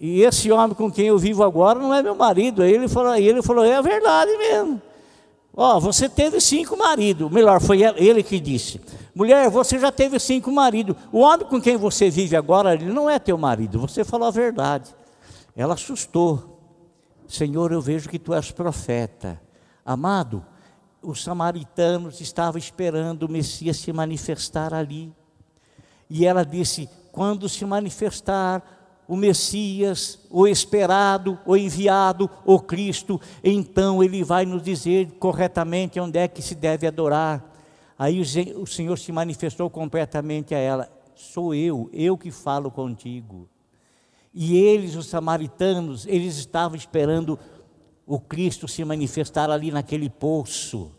E 0.00 0.22
esse 0.22 0.50
homem 0.50 0.74
com 0.74 0.90
quem 0.90 1.06
eu 1.06 1.18
vivo 1.18 1.42
agora 1.42 1.78
não 1.78 1.94
é 1.94 2.02
meu 2.02 2.14
marido. 2.14 2.62
Aí 2.62 2.72
ele 2.72 2.88
falou, 2.88 3.14
ele 3.14 3.42
falou 3.42 3.64
é 3.64 3.80
verdade 3.80 4.36
mesmo. 4.36 4.82
Ó, 5.56 5.78
você 5.78 6.08
teve 6.08 6.40
cinco 6.40 6.76
maridos. 6.76 7.30
Melhor, 7.30 7.60
foi 7.60 7.82
ele 7.82 8.22
que 8.22 8.40
disse. 8.40 8.80
Mulher, 9.14 9.48
você 9.48 9.78
já 9.78 9.92
teve 9.92 10.18
cinco 10.18 10.50
maridos. 10.50 10.96
O 11.12 11.20
homem 11.20 11.46
com 11.46 11.60
quem 11.60 11.76
você 11.76 12.10
vive 12.10 12.34
agora, 12.34 12.74
ele 12.74 12.92
não 12.92 13.08
é 13.08 13.18
teu 13.18 13.38
marido. 13.38 13.78
Você 13.78 14.04
falou 14.04 14.26
a 14.26 14.32
verdade. 14.32 14.94
Ela 15.56 15.74
assustou. 15.74 16.60
Senhor, 17.28 17.70
eu 17.70 17.80
vejo 17.80 18.08
que 18.08 18.18
tu 18.18 18.34
és 18.34 18.50
profeta. 18.50 19.40
Amado, 19.84 20.44
os 21.00 21.22
samaritanos 21.22 22.20
estavam 22.20 22.58
esperando 22.58 23.24
o 23.24 23.30
Messias 23.30 23.76
se 23.76 23.92
manifestar 23.92 24.74
ali. 24.74 25.12
E 26.10 26.26
ela 26.26 26.44
disse: 26.44 26.88
quando 27.12 27.48
se 27.48 27.64
manifestar 27.64 28.83
o 29.06 29.16
Messias, 29.16 30.18
o 30.30 30.46
esperado, 30.46 31.38
o 31.44 31.56
enviado, 31.56 32.30
o 32.44 32.58
Cristo, 32.58 33.20
então 33.42 34.02
ele 34.02 34.24
vai 34.24 34.46
nos 34.46 34.62
dizer 34.62 35.12
corretamente 35.18 36.00
onde 36.00 36.18
é 36.18 36.26
que 36.26 36.40
se 36.40 36.54
deve 36.54 36.86
adorar. 36.86 37.52
Aí 37.98 38.20
o 38.20 38.66
Senhor 38.66 38.98
se 38.98 39.12
manifestou 39.12 39.68
completamente 39.70 40.54
a 40.54 40.58
ela: 40.58 40.90
sou 41.14 41.54
eu, 41.54 41.88
eu 41.92 42.16
que 42.16 42.30
falo 42.30 42.70
contigo. 42.70 43.48
E 44.32 44.56
eles, 44.56 44.96
os 44.96 45.06
samaritanos, 45.06 46.06
eles 46.06 46.36
estavam 46.36 46.76
esperando 46.76 47.38
o 48.04 48.18
Cristo 48.18 48.66
se 48.66 48.84
manifestar 48.84 49.48
ali 49.48 49.70
naquele 49.70 50.10
poço, 50.10 50.90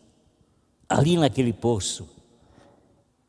ali 0.88 1.18
naquele 1.18 1.52
poço. 1.52 2.15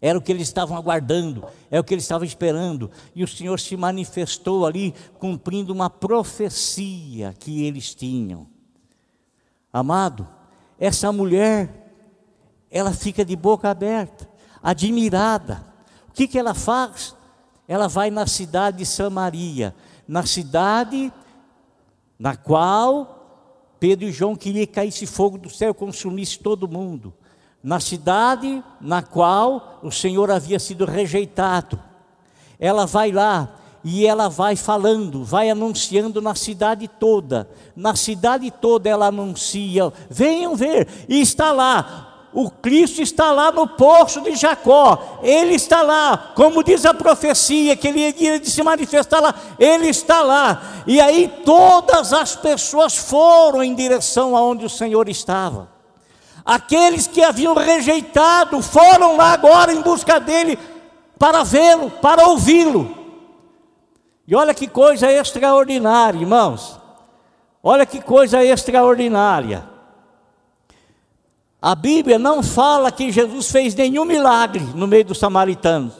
Era 0.06 0.16
o 0.16 0.22
que 0.22 0.30
eles 0.30 0.46
estavam 0.46 0.76
aguardando, 0.76 1.44
é 1.68 1.80
o 1.80 1.82
que 1.82 1.92
eles 1.92 2.04
estavam 2.04 2.24
esperando. 2.24 2.92
E 3.12 3.24
o 3.24 3.26
Senhor 3.26 3.58
se 3.58 3.76
manifestou 3.76 4.64
ali, 4.64 4.94
cumprindo 5.18 5.72
uma 5.72 5.90
profecia 5.90 7.34
que 7.36 7.64
eles 7.64 7.92
tinham. 7.92 8.46
Amado, 9.72 10.24
essa 10.78 11.10
mulher, 11.10 11.92
ela 12.70 12.92
fica 12.92 13.24
de 13.24 13.34
boca 13.34 13.68
aberta, 13.68 14.30
admirada. 14.62 15.66
O 16.08 16.12
que, 16.12 16.28
que 16.28 16.38
ela 16.38 16.54
faz? 16.54 17.12
Ela 17.66 17.88
vai 17.88 18.08
na 18.08 18.28
cidade 18.28 18.78
de 18.78 18.86
Samaria, 18.86 19.74
na 20.06 20.24
cidade 20.24 21.12
na 22.16 22.36
qual 22.36 23.74
Pedro 23.80 24.06
e 24.06 24.12
João 24.12 24.36
queriam 24.36 24.66
que 24.66 24.72
caísse 24.72 25.04
fogo 25.04 25.36
do 25.36 25.50
céu 25.50 25.72
e 25.72 25.74
consumisse 25.74 26.38
todo 26.38 26.68
mundo 26.68 27.12
na 27.66 27.80
cidade 27.80 28.62
na 28.80 29.02
qual 29.02 29.80
o 29.82 29.90
Senhor 29.90 30.30
havia 30.30 30.56
sido 30.56 30.84
rejeitado. 30.84 31.76
Ela 32.60 32.86
vai 32.86 33.10
lá 33.10 33.48
e 33.82 34.06
ela 34.06 34.28
vai 34.28 34.54
falando, 34.54 35.24
vai 35.24 35.50
anunciando 35.50 36.22
na 36.22 36.36
cidade 36.36 36.86
toda. 36.86 37.50
Na 37.74 37.96
cidade 37.96 38.52
toda 38.52 38.88
ela 38.88 39.06
anuncia: 39.06 39.92
venham 40.08 40.54
ver, 40.54 40.86
e 41.08 41.20
está 41.20 41.50
lá. 41.50 42.28
O 42.32 42.48
Cristo 42.50 43.02
está 43.02 43.32
lá 43.32 43.50
no 43.50 43.66
poço 43.66 44.20
de 44.20 44.36
Jacó, 44.36 45.18
ele 45.22 45.54
está 45.54 45.82
lá, 45.82 46.34
como 46.36 46.62
diz 46.62 46.84
a 46.84 46.94
profecia, 46.94 47.74
que 47.74 47.88
ele 47.88 48.14
ia 48.16 48.44
se 48.44 48.62
manifestar 48.62 49.20
lá, 49.20 49.34
ele 49.58 49.88
está 49.88 50.22
lá, 50.22 50.84
e 50.86 51.00
aí 51.00 51.32
todas 51.44 52.12
as 52.12 52.36
pessoas 52.36 52.94
foram 52.94 53.64
em 53.64 53.74
direção 53.74 54.36
aonde 54.36 54.66
o 54.66 54.70
Senhor 54.70 55.08
estava. 55.08 55.75
Aqueles 56.46 57.08
que 57.08 57.24
haviam 57.24 57.54
rejeitado 57.54 58.62
foram 58.62 59.16
lá 59.16 59.32
agora 59.32 59.72
em 59.72 59.82
busca 59.82 60.20
dele 60.20 60.56
para 61.18 61.42
vê-lo, 61.42 61.90
para 61.90 62.28
ouvi-lo. 62.28 62.96
E 64.28 64.36
olha 64.36 64.54
que 64.54 64.68
coisa 64.68 65.10
extraordinária, 65.10 66.20
irmãos. 66.20 66.80
Olha 67.60 67.84
que 67.84 68.00
coisa 68.00 68.44
extraordinária. 68.44 69.68
A 71.60 71.74
Bíblia 71.74 72.16
não 72.16 72.44
fala 72.44 72.92
que 72.92 73.10
Jesus 73.10 73.50
fez 73.50 73.74
nenhum 73.74 74.04
milagre 74.04 74.62
no 74.72 74.86
meio 74.86 75.04
dos 75.04 75.18
samaritanos. 75.18 75.94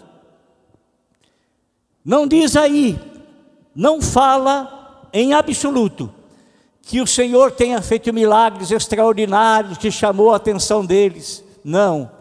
Não 2.04 2.24
diz 2.24 2.54
aí, 2.54 2.96
não 3.74 4.00
fala 4.00 5.08
em 5.12 5.34
absoluto 5.34 6.14
que 6.86 7.00
o 7.00 7.06
Senhor 7.06 7.50
tenha 7.50 7.82
feito 7.82 8.12
milagres 8.12 8.70
extraordinários 8.70 9.76
que 9.76 9.90
chamou 9.90 10.32
a 10.32 10.36
atenção 10.36 10.86
deles. 10.86 11.42
Não. 11.64 12.12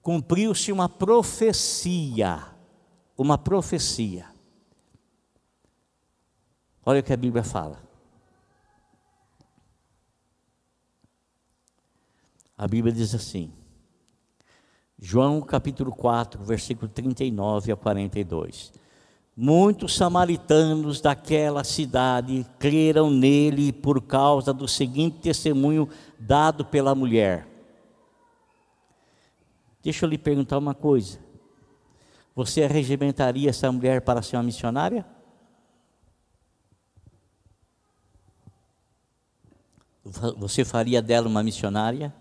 Cumpriu-se 0.00 0.70
uma 0.70 0.88
profecia, 0.88 2.46
uma 3.18 3.36
profecia. 3.36 4.26
Olha 6.86 7.00
o 7.00 7.02
que 7.02 7.12
a 7.12 7.16
Bíblia 7.16 7.42
fala. 7.42 7.82
A 12.56 12.68
Bíblia 12.68 12.94
diz 12.94 13.12
assim, 13.12 13.52
João 14.96 15.42
capítulo 15.42 15.90
4, 15.90 16.44
versículo 16.44 16.88
39 16.88 17.72
a 17.72 17.76
42. 17.76 18.72
Muitos 19.42 19.96
samaritanos 19.96 21.00
daquela 21.00 21.64
cidade 21.64 22.46
creram 22.58 23.08
nele 23.10 23.72
por 23.72 24.02
causa 24.02 24.52
do 24.52 24.68
seguinte 24.68 25.18
testemunho 25.20 25.88
dado 26.18 26.62
pela 26.62 26.94
mulher. 26.94 27.48
Deixa 29.82 30.04
eu 30.04 30.10
lhe 30.10 30.18
perguntar 30.18 30.58
uma 30.58 30.74
coisa. 30.74 31.18
Você 32.34 32.66
regimentaria 32.66 33.48
essa 33.48 33.72
mulher 33.72 34.02
para 34.02 34.20
ser 34.20 34.36
uma 34.36 34.42
missionária? 34.42 35.06
Você 40.36 40.66
faria 40.66 41.00
dela 41.00 41.26
uma 41.26 41.42
missionária? 41.42 42.14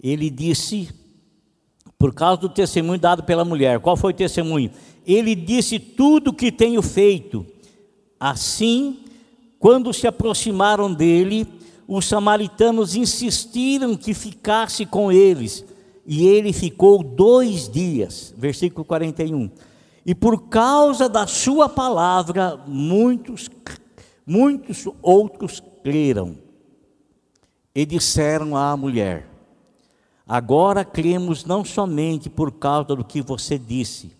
ele 0.00 0.30
disse, 0.30 0.94
por 1.98 2.14
causa 2.14 2.42
do 2.42 2.48
testemunho 2.48 2.98
dado 2.98 3.24
pela 3.24 3.44
mulher, 3.44 3.80
qual 3.80 3.96
foi 3.96 4.12
o 4.12 4.16
testemunho? 4.16 4.70
Ele 5.04 5.34
disse 5.34 5.78
tudo 5.78 6.28
o 6.28 6.32
que 6.32 6.52
tenho 6.52 6.80
feito. 6.80 7.44
Assim, 8.20 8.98
quando 9.58 9.92
se 9.92 10.06
aproximaram 10.06 10.92
dele, 10.92 11.46
os 11.88 12.06
samaritanos 12.06 12.94
insistiram 12.94 13.96
que 13.96 14.14
ficasse 14.14 14.86
com 14.86 15.10
eles, 15.10 15.64
e 16.06 16.26
ele 16.26 16.52
ficou 16.52 17.02
dois 17.02 17.68
dias. 17.68 18.32
Versículo 18.36 18.84
41. 18.84 19.50
E 20.06 20.14
por 20.14 20.48
causa 20.48 21.08
da 21.08 21.26
sua 21.26 21.68
palavra, 21.68 22.58
muitos, 22.66 23.50
muitos 24.26 24.86
outros 25.02 25.62
creram. 25.82 26.36
E 27.74 27.84
disseram 27.84 28.56
à 28.56 28.76
mulher: 28.76 29.27
Agora 30.28 30.84
cremos 30.84 31.46
não 31.46 31.64
somente 31.64 32.28
por 32.28 32.52
causa 32.52 32.94
do 32.94 33.02
que 33.02 33.22
você 33.22 33.58
disse, 33.58 34.14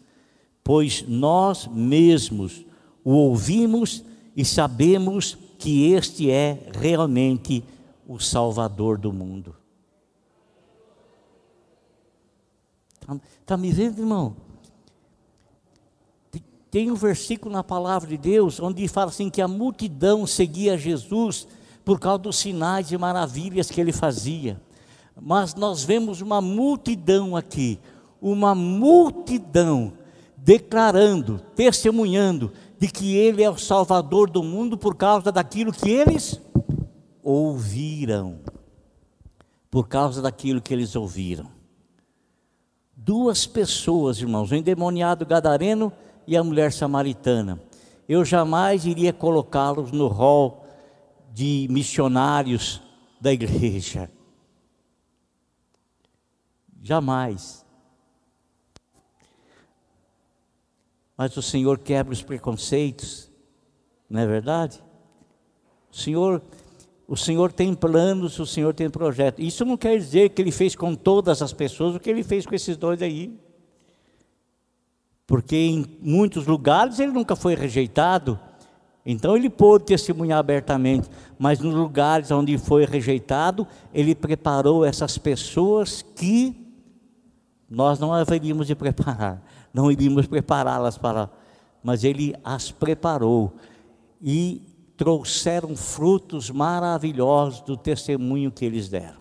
pois 0.64 1.04
nós 1.06 1.66
mesmos 1.66 2.64
o 3.04 3.12
ouvimos 3.12 4.02
e 4.34 4.42
sabemos 4.42 5.36
que 5.58 5.92
este 5.92 6.30
é 6.30 6.70
realmente 6.72 7.62
o 8.06 8.18
Salvador 8.18 8.96
do 8.96 9.12
mundo. 9.12 9.54
Está 13.02 13.20
tá 13.44 13.56
me 13.58 13.70
vendo, 13.70 13.98
irmão? 13.98 14.34
Tem 16.70 16.90
um 16.90 16.94
versículo 16.94 17.52
na 17.52 17.64
palavra 17.64 18.08
de 18.08 18.16
Deus 18.16 18.60
onde 18.60 18.88
fala 18.88 19.10
assim 19.10 19.28
que 19.28 19.42
a 19.42 19.48
multidão 19.48 20.26
seguia 20.26 20.78
Jesus 20.78 21.46
por 21.84 22.00
causa 22.00 22.18
dos 22.18 22.36
sinais 22.36 22.90
e 22.90 22.96
maravilhas 22.96 23.70
que 23.70 23.78
ele 23.78 23.92
fazia 23.92 24.58
mas 25.20 25.54
nós 25.54 25.84
vemos 25.84 26.20
uma 26.20 26.40
multidão 26.40 27.36
aqui, 27.36 27.78
uma 28.20 28.54
multidão 28.54 29.92
declarando, 30.36 31.40
testemunhando 31.54 32.52
de 32.78 32.88
que 32.88 33.16
Ele 33.16 33.42
é 33.42 33.50
o 33.50 33.58
Salvador 33.58 34.30
do 34.30 34.42
mundo 34.42 34.78
por 34.78 34.94
causa 34.94 35.32
daquilo 35.32 35.72
que 35.72 35.90
eles 35.90 36.40
ouviram. 37.22 38.38
Por 39.70 39.88
causa 39.88 40.22
daquilo 40.22 40.62
que 40.62 40.72
eles 40.72 40.96
ouviram. 40.96 41.46
Duas 42.96 43.46
pessoas, 43.46 44.18
irmãos, 44.18 44.50
o 44.50 44.54
endemoniado 44.54 45.26
gadareno 45.26 45.92
e 46.26 46.36
a 46.36 46.44
mulher 46.44 46.72
samaritana. 46.72 47.60
Eu 48.08 48.24
jamais 48.24 48.86
iria 48.86 49.12
colocá-los 49.12 49.92
no 49.92 50.06
rol 50.06 50.64
de 51.34 51.66
missionários 51.70 52.80
da 53.20 53.32
igreja. 53.32 54.10
Jamais. 56.88 57.66
Mas 61.18 61.36
o 61.36 61.42
Senhor 61.42 61.78
quebra 61.78 62.14
os 62.14 62.22
preconceitos, 62.22 63.30
não 64.08 64.22
é 64.22 64.26
verdade? 64.26 64.82
O 65.92 65.96
Senhor, 65.96 66.42
o 67.06 67.14
Senhor 67.14 67.52
tem 67.52 67.74
planos, 67.74 68.38
o 68.38 68.46
Senhor 68.46 68.72
tem 68.72 68.88
projetos. 68.88 69.44
Isso 69.44 69.66
não 69.66 69.76
quer 69.76 69.98
dizer 69.98 70.30
que 70.30 70.40
Ele 70.40 70.50
fez 70.50 70.74
com 70.74 70.94
todas 70.94 71.42
as 71.42 71.52
pessoas 71.52 71.94
o 71.94 72.00
que 72.00 72.08
Ele 72.08 72.22
fez 72.24 72.46
com 72.46 72.54
esses 72.54 72.74
dois 72.74 73.02
aí. 73.02 73.38
Porque 75.26 75.56
em 75.56 75.84
muitos 76.00 76.46
lugares 76.46 76.98
Ele 76.98 77.12
nunca 77.12 77.36
foi 77.36 77.54
rejeitado, 77.54 78.40
então 79.04 79.36
ele 79.36 79.50
pôde 79.50 79.84
testemunhar 79.84 80.38
abertamente, 80.38 81.08
mas 81.38 81.60
nos 81.60 81.74
lugares 81.74 82.30
onde 82.30 82.56
foi 82.56 82.86
rejeitado, 82.86 83.66
ele 83.92 84.14
preparou 84.14 84.86
essas 84.86 85.16
pessoas 85.18 86.00
que 86.00 86.67
nós 87.68 87.98
não 87.98 88.12
haveríamos 88.12 88.66
de 88.66 88.74
preparar, 88.74 89.42
não 89.72 89.92
iríamos 89.92 90.26
prepará-las 90.26 90.96
para, 90.96 91.30
mas 91.82 92.04
ele 92.04 92.34
as 92.42 92.70
preparou 92.70 93.52
e 94.22 94.62
trouxeram 94.96 95.76
frutos 95.76 96.50
maravilhosos 96.50 97.60
do 97.60 97.76
testemunho 97.76 98.50
que 98.50 98.64
eles 98.64 98.88
deram. 98.88 99.18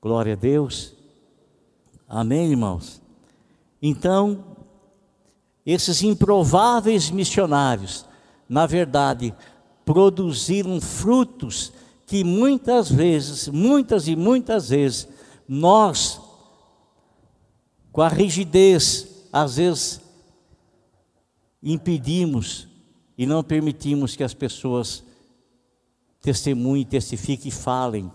Glória 0.00 0.32
a 0.32 0.36
Deus. 0.36 0.94
Amém, 2.08 2.50
irmãos? 2.50 3.02
Então, 3.80 4.44
esses 5.64 6.02
improváveis 6.02 7.10
missionários, 7.10 8.06
na 8.48 8.66
verdade, 8.66 9.34
produziram 9.84 10.80
frutos 10.80 11.72
que 12.06 12.24
muitas 12.24 12.90
vezes, 12.90 13.48
muitas 13.48 14.08
e 14.08 14.16
muitas 14.16 14.68
vezes, 14.68 15.08
nós 15.48 16.20
com 17.96 18.02
a 18.02 18.08
rigidez, 18.08 19.26
às 19.32 19.56
vezes 19.56 20.02
impedimos 21.62 22.68
e 23.16 23.24
não 23.24 23.42
permitimos 23.42 24.14
que 24.14 24.22
as 24.22 24.34
pessoas 24.34 25.02
testemunhem, 26.20 26.84
testifiquem 26.84 27.48
e 27.48 27.50
falem. 27.50 28.12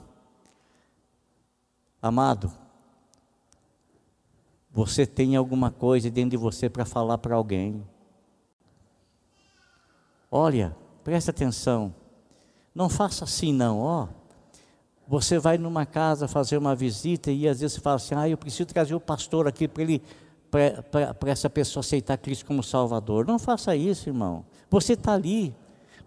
Amado, 1.99 2.53
você 4.69 5.03
tem 5.03 5.35
alguma 5.35 5.71
coisa 5.71 6.11
dentro 6.11 6.29
de 6.29 6.37
você 6.37 6.69
para 6.69 6.85
falar 6.85 7.17
para 7.17 7.33
alguém. 7.33 7.83
Olha, 10.29 10.77
presta 11.03 11.31
atenção. 11.31 11.95
Não 12.75 12.87
faça 12.87 13.23
assim 13.23 13.51
não, 13.51 13.79
ó. 13.79 14.09
Você 15.11 15.37
vai 15.37 15.57
numa 15.57 15.85
casa 15.85 16.25
fazer 16.25 16.55
uma 16.55 16.73
visita 16.73 17.29
e 17.29 17.45
às 17.45 17.59
vezes 17.59 17.75
você 17.75 17.81
fala 17.81 17.97
assim: 17.97 18.15
ah, 18.15 18.29
eu 18.29 18.37
preciso 18.37 18.65
trazer 18.67 18.95
o 18.95 18.99
pastor 18.99 19.45
aqui 19.45 19.67
para 19.67 19.83
ele 19.83 20.01
para 20.49 21.29
essa 21.29 21.49
pessoa 21.49 21.81
aceitar 21.81 22.17
Cristo 22.17 22.45
como 22.45 22.63
Salvador. 22.63 23.27
Não 23.27 23.37
faça 23.37 23.75
isso, 23.75 24.07
irmão. 24.07 24.45
Você 24.69 24.93
está 24.93 25.11
ali, 25.11 25.53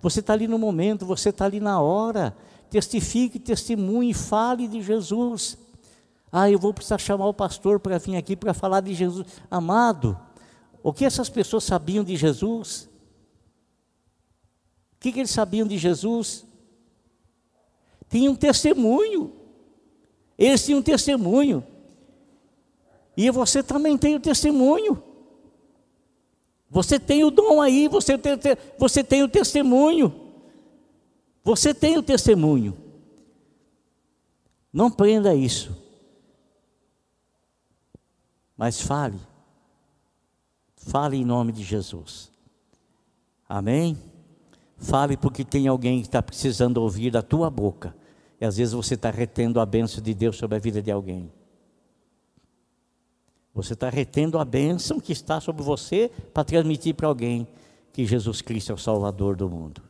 você 0.01 0.21
está 0.21 0.33
ali 0.33 0.49
no 0.49 0.59
momento, 0.59 1.05
você 1.05 1.29
está 1.29 1.45
ali 1.45 1.61
na 1.61 1.83
hora. 1.83 2.35
Testifique, 2.71 3.39
testemunhe, 3.39 4.15
fale 4.15 4.67
de 4.67 4.81
Jesus. 4.81 5.59
Ah, 6.33 6.51
eu 6.51 6.59
vou 6.59 6.73
precisar 6.73 6.97
chamar 6.97 7.27
o 7.27 7.35
pastor 7.35 7.79
para 7.81 7.99
vir 7.99 8.17
aqui 8.17 8.35
para 8.35 8.55
falar 8.55 8.81
de 8.81 8.95
Jesus. 8.95 9.27
Amado, 9.51 10.19
o 10.83 10.95
que 10.95 11.05
essas 11.05 11.29
pessoas 11.29 11.65
sabiam 11.65 12.03
de 12.03 12.17
Jesus? 12.17 12.89
O 14.95 15.01
que, 15.01 15.13
que 15.13 15.19
eles 15.19 15.31
sabiam 15.31 15.67
de 15.67 15.77
Jesus? 15.77 16.47
Tinha 18.15 18.31
um 18.31 18.37
testemunho. 18.37 19.33
Eles 20.39 20.65
tinham 20.65 20.79
um 20.79 20.83
testemunho. 20.83 21.67
E 23.17 23.29
você 23.29 23.61
também 23.61 23.99
tem 23.99 24.15
o 24.15 24.21
testemunho. 24.21 25.03
Você 26.71 27.01
tem 27.01 27.25
o 27.25 27.31
dom 27.33 27.61
aí, 27.61 27.89
você 27.89 28.17
tem, 28.17 28.35
você 28.79 29.03
tem 29.03 29.25
o 29.25 29.29
testemunho. 29.29 30.15
Você 31.43 31.75
tem 31.75 31.99
o 31.99 32.05
testemunho. 32.05 32.79
Não 34.73 34.93
prenda 34.93 35.35
isso. 35.35 35.77
Mas 38.57 38.81
fale. 38.81 39.19
Fale 40.77 41.17
em 41.17 41.25
nome 41.25 41.51
de 41.51 41.65
Jesus. 41.65 42.31
Amém? 43.49 43.99
Fale 44.77 45.17
porque 45.17 45.45
tem 45.45 45.67
alguém 45.67 46.01
que 46.01 46.07
está 46.07 46.23
precisando 46.23 46.77
ouvir 46.77 47.11
da 47.11 47.21
tua 47.21 47.51
boca. 47.51 48.04
E 48.45 48.47
às 48.47 48.59
vezes 48.59 48.75
você 48.75 48.93
está 48.93 49.11
retendo 49.11 49.59
a 49.59 49.65
bênção 49.65 50.03
de 50.03 50.13
Deus 50.13 50.37
sobre 50.37 50.59
a 50.59 50.61
vida 50.61 50.83
de 50.83 50.91
alguém. 50.91 51.33
Você 53.55 53.73
está 53.73 53.89
retendo 53.89 54.39
a 54.39 54.45
bênção 54.45 55.01
que 55.01 55.13
está 55.13 55.41
sobre 55.41 55.63
você 55.63 56.11
para 56.35 56.45
transmitir 56.45 56.95
para 56.95 57.09
alguém 57.09 57.49
que 57.91 58.05
Jesus 58.05 58.43
Cristo 58.43 58.71
é 58.71 58.75
o 58.75 58.77
Salvador 58.77 59.35
do 59.35 59.49
mundo. 59.49 59.81